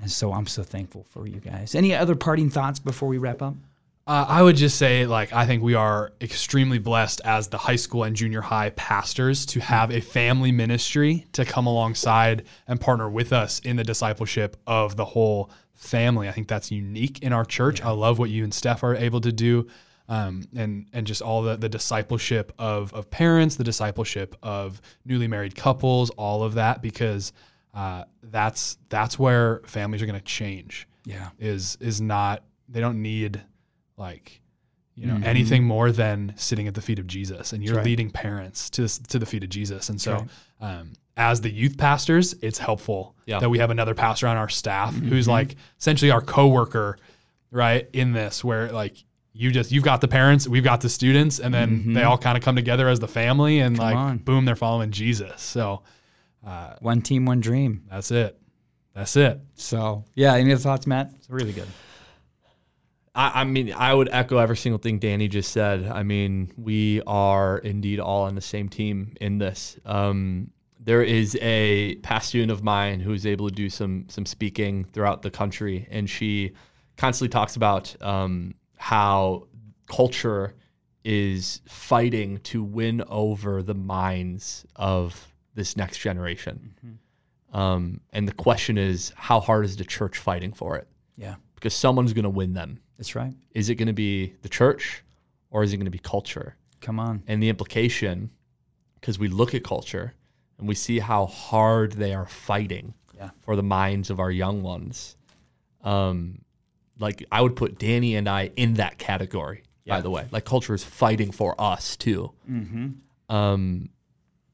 [0.00, 1.74] And so I'm so thankful for you guys.
[1.74, 3.54] Any other parting thoughts before we wrap up?
[4.10, 7.76] Uh, I would just say, like, I think we are extremely blessed as the high
[7.76, 13.08] school and junior high pastors to have a family ministry to come alongside and partner
[13.08, 16.28] with us in the discipleship of the whole family.
[16.28, 17.82] I think that's unique in our church.
[17.82, 19.68] I love what you and Steph are able to do.
[20.08, 25.28] Um, and and just all the, the discipleship of, of parents, the discipleship of newly
[25.28, 27.32] married couples, all of that, because
[27.74, 31.28] uh, that's that's where families are going to change Yeah.
[31.38, 33.40] is is not they don't need
[34.00, 34.40] like
[34.96, 35.24] you know Mhm.
[35.24, 37.84] anything more than sitting at the feet of Jesus and you're right.
[37.84, 40.78] leading parents to to the feet of Jesus and so right.
[40.80, 43.38] um, as the youth pastors it's helpful Yeah.
[43.40, 45.08] that we have another pastor on our staff Mm-hmm.
[45.08, 46.98] who's like essentially our coworker
[47.52, 48.96] right in this where like
[49.32, 52.36] you just you've got the parents we've got the students and then they all kind
[52.36, 54.04] of come together as the family and like Mm-hmm.
[54.10, 54.18] on.
[54.18, 55.82] boom they're following Jesus so
[56.46, 57.82] uh, One team, one dream.
[57.90, 58.36] that's it
[58.94, 61.10] that's it So yeah, any other thoughts, Matt?
[61.16, 61.68] It's really good.
[63.14, 65.86] I, I mean, I would echo every single thing Danny just said.
[65.86, 69.78] I mean, we are indeed all on the same team in this.
[69.84, 74.24] Um, there is a past student of mine who is able to do some some
[74.24, 76.52] speaking throughout the country, and she
[76.96, 79.46] constantly talks about um, how
[79.86, 80.54] culture
[81.04, 86.74] is fighting to win over the minds of this next generation.
[87.52, 90.86] Um, and the question is, how hard is the church fighting for it?
[91.16, 93.32] Yeah, Because someone's going to win them that's right.
[93.54, 95.02] is it going to be the church
[95.50, 96.54] or is it going to be culture?
[96.82, 97.22] Come on.
[97.26, 98.30] And the implication,
[99.00, 100.12] because we look at culture
[100.58, 103.30] and we see how hard they are fighting Yeah.
[103.40, 105.16] for the minds of our young ones.
[105.82, 106.42] Um,
[106.98, 109.62] like I would put Danny and I in that category.
[109.86, 112.30] By the way, like culture is fighting for us too.
[112.48, 113.34] Mm-hmm.
[113.34, 113.88] Um,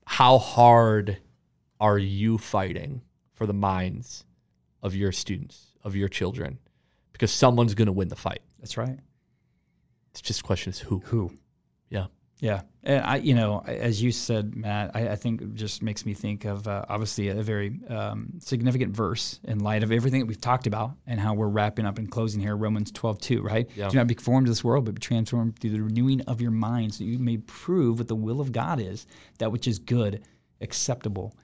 [0.07, 1.19] how hard
[1.79, 3.03] are you fighting
[3.35, 4.25] for the minds
[4.83, 6.59] of your students, of your children?
[7.17, 8.43] Because someone's going to win the fight.
[8.59, 8.99] That's right.
[10.11, 11.01] It's just the question is who.
[11.07, 11.33] Who?
[11.89, 12.09] Yeah.
[12.39, 16.05] Yeah, and I, you know, as you said, Matt, I, I think it just makes
[16.05, 20.27] me think of uh, obviously a very um, significant verse in light of everything that
[20.27, 22.55] we've talked about and how we're wrapping up and closing here.
[22.55, 23.71] Romans 12, 2, right?
[23.75, 23.89] Yeah.
[23.89, 26.51] Do not be conformed to this world, but be transformed through the renewing of your
[26.51, 29.07] mind, so you may prove what the will of God is,
[29.39, 30.23] that which is good,
[30.61, 31.35] acceptable,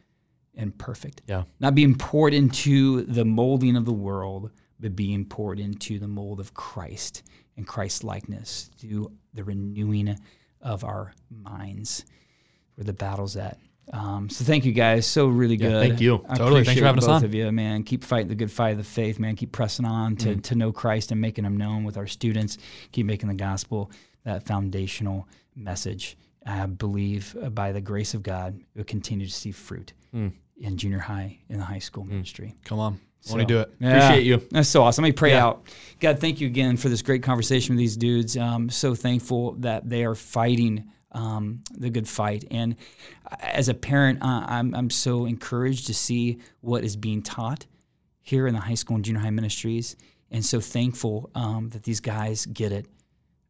[0.57, 1.23] and perfect.
[1.27, 1.45] Yeah.
[1.59, 4.51] Not being poured into the molding of the world,
[4.83, 7.23] but being poured into the mold of Christ
[7.57, 10.19] and Christ likeness through the renewing
[10.61, 12.05] of our minds
[12.75, 13.59] where the battle's at.
[13.93, 15.07] Um, so thank you guys.
[15.07, 15.89] So really Yeah, good.
[15.89, 16.25] thank you.
[16.29, 16.65] I Totally.
[16.65, 17.25] Thanks for having us both on.
[17.25, 17.83] of you, man.
[17.83, 19.35] Keep fighting the good fight of the faith, man.
[19.37, 20.43] Keep pressing on to, Mm.
[20.45, 22.59] to know Christ and making him known with our students.
[22.93, 23.91] Keep making the gospel
[24.25, 25.27] that foundational
[25.57, 26.17] message.
[26.47, 30.33] I believe uh, by the grace of God, we'll continue to see fruit Mm.
[30.59, 32.55] in junior high, in the high school ministry.
[32.65, 33.97] come on So, want to do it yeah.
[33.97, 34.43] Appreciate you.
[34.51, 35.03] That's so awesome.
[35.03, 35.47] Let me pray Yeah.
[35.47, 35.69] out.
[36.01, 38.37] God, thank you again for this great conversation with these dudes.
[38.37, 42.45] Um, so thankful that they are fighting um, the good fight.
[42.51, 42.75] And
[43.41, 47.67] as a parent, uh, I'm, I'm so encouraged to see what is being taught
[48.23, 49.95] here in the high school and junior high ministries.
[50.33, 52.87] And so thankful um, that these guys get it,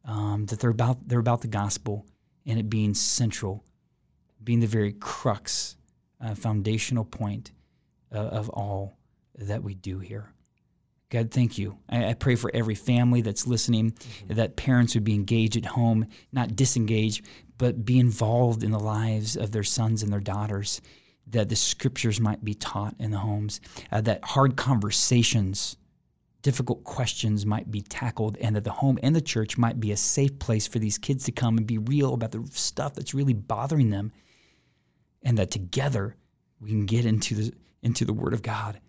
[0.05, 2.05] um, that they're about, they're about the gospel
[2.45, 3.63] and it being central,
[4.43, 5.77] being the very crux,
[6.21, 7.51] uh, foundational point
[8.13, 8.97] uh, of all
[9.35, 10.31] that we do here.
[11.09, 11.77] God, thank you.
[11.89, 13.93] I, I pray for every family that's listening,
[14.27, 17.25] that parents would be engaged at home, not disengaged,
[17.59, 20.81] but be involved in the lives of their sons and their daughters,
[21.27, 23.61] that the scriptures might be taught in the homes,
[23.91, 25.77] uh, that hard conversations,
[26.41, 29.97] difficult questions might be tackled, and that the home and the church might be a
[29.97, 33.33] safe place for these kids to come and be real about the stuff that's really
[33.33, 34.11] bothering them,
[35.21, 36.15] and that together
[36.59, 37.53] we can get into the
[37.83, 38.79] into the Word of God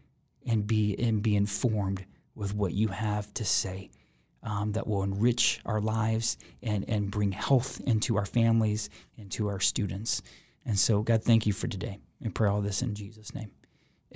[0.47, 3.91] and be and be informed with what you have to say
[4.43, 9.49] um, that will enrich our lives and and bring health into our families and to
[9.49, 10.23] our students.
[10.67, 11.99] And so, God, thank you for today.
[12.23, 13.51] And pray all this in Jesus' name.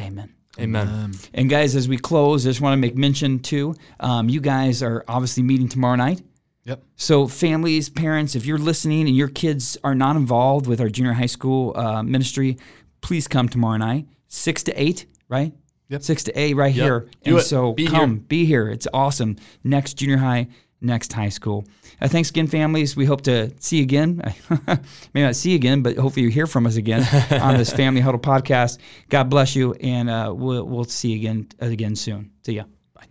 [0.00, 0.32] Amen.
[0.58, 1.12] Amen.
[1.34, 3.74] And guys, as we close, I just want to make mention too.
[4.00, 6.22] Um, you guys are obviously meeting tomorrow night.
[6.64, 10.88] yep So, families, parents, if you're listening and your kids are not involved with our
[10.88, 12.56] junior high school uh, ministry,
[13.00, 15.52] please come tomorrow night, six to eight, right?
[15.90, 16.02] Yep.
[16.02, 16.84] Six to eight, right Yep.
[16.84, 17.00] here.
[17.24, 17.42] Do and it.
[17.42, 18.24] so Be come, here.
[18.28, 18.68] be here.
[18.68, 19.36] It's awesome.
[19.64, 20.48] Next junior high
[20.80, 21.64] next high school.
[22.00, 22.94] Uh, thanks again, families.
[22.94, 24.22] We hope to see you again.
[25.14, 27.02] May not see you again, but hopefully you hear from us again
[27.42, 28.78] on this Family Huddle podcast.
[29.08, 32.30] God bless you, and uh, we'll, we'll see you again again soon.
[32.46, 32.64] See ya.
[32.94, 33.06] Bye.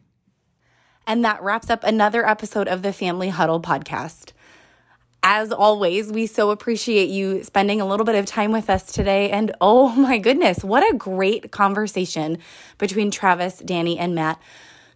[1.05, 4.31] And that wraps up another episode of the Family Huddle podcast.
[5.23, 9.29] As always, we so appreciate you spending a little bit of time with us today.
[9.29, 12.37] And oh my goodness, what a great conversation
[12.77, 14.41] between Travis, Danny, and Matt.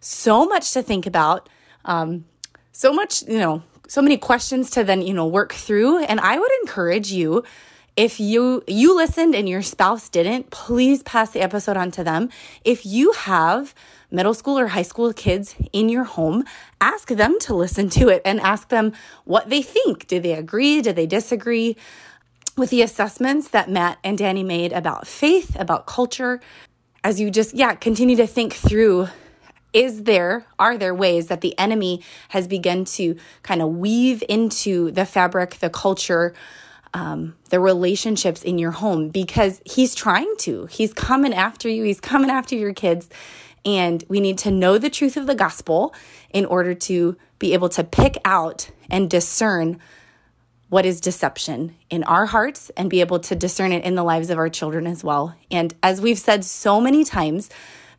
[0.00, 1.48] So much to think about.
[1.84, 2.24] Um,
[2.72, 6.02] so much, you know, so many questions to then, you know, work through.
[6.04, 7.44] And I would encourage you
[7.96, 12.30] if you you listened and your spouse didn't, please pass the episode on to them.
[12.64, 13.74] If you have
[14.12, 16.44] middle school or high school kids in your home,
[16.80, 18.92] ask them to listen to it and ask them
[19.24, 20.06] what they think.
[20.06, 20.82] Do they agree?
[20.82, 21.76] Do they disagree?
[22.56, 26.40] With the assessments that Matt and Danny made about faith, about culture,
[27.02, 29.08] as you just, yeah, continue to think through
[29.72, 34.90] is there are there ways that the enemy has begun to kind of weave into
[34.90, 36.34] the fabric the culture
[36.94, 42.00] um, the relationships in your home because he's trying to he's coming after you he's
[42.00, 43.08] coming after your kids
[43.64, 45.94] and we need to know the truth of the gospel
[46.32, 49.80] in order to be able to pick out and discern
[50.68, 54.30] what is deception in our hearts and be able to discern it in the lives
[54.30, 55.34] of our children as well.
[55.50, 57.50] And as we've said so many times,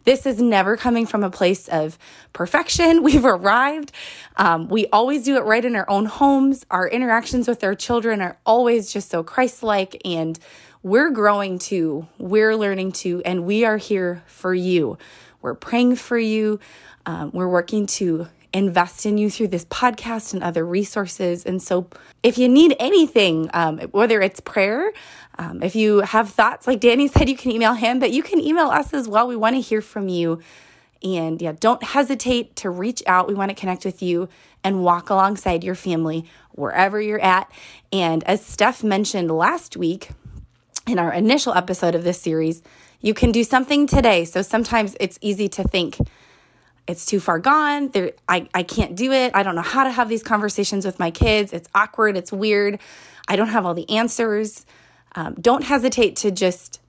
[0.05, 1.97] this is never coming from a place of
[2.33, 3.03] perfection.
[3.03, 3.91] We've arrived.
[4.35, 6.65] Um, we always do it right in our own homes.
[6.71, 10.37] Our interactions with our children are always just so Christ like, and
[10.81, 12.07] we're growing too.
[12.17, 14.97] We're learning too, and we are here for you.
[15.43, 16.59] We're praying for you.
[17.05, 21.43] Um, we're working to invest in you through this podcast and other resources.
[21.43, 21.89] And so,
[22.23, 24.93] if you need anything, um, whether it's prayer,
[25.37, 28.39] um, if you have thoughts, like Danny said, you can email him, but you can
[28.39, 29.27] email us as well.
[29.27, 30.39] We want to hear from you.
[31.03, 33.27] And yeah, don't hesitate to reach out.
[33.27, 34.29] We want to connect with you
[34.63, 37.51] and walk alongside your family wherever you're at.
[37.91, 40.11] And as Steph mentioned last week
[40.87, 42.61] in our initial episode of this series,
[43.03, 44.25] you can do something today.
[44.25, 45.97] So sometimes it's easy to think,
[46.87, 47.89] it's too far gone.
[47.89, 49.35] There, I, I can't do it.
[49.35, 51.53] I don't know how to have these conversations with my kids.
[51.53, 52.17] It's awkward.
[52.17, 52.79] It's weird.
[53.27, 54.65] I don't have all the answers.
[55.15, 56.79] Um, don't hesitate to just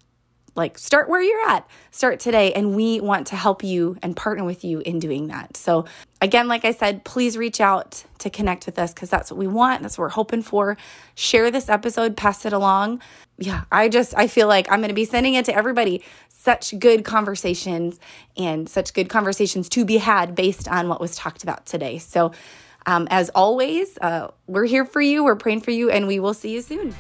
[0.57, 4.45] like start where you're at start today and we want to help you and partner
[4.45, 5.85] with you in doing that so
[6.25, 9.47] again like i said please reach out to connect with us because that's what we
[9.47, 10.77] want that's what we're hoping for.
[11.15, 13.03] Share this episode pass it along.
[13.39, 16.03] Yeah i just i feel like i'm going to be sending it to everybody.
[16.29, 18.01] Such good conversations
[18.37, 21.99] and such good conversations to be had based on what was talked about today.
[21.99, 22.33] So
[22.87, 26.35] um, as always uh, we're here for you we're praying for you and we will
[26.35, 26.95] see you soon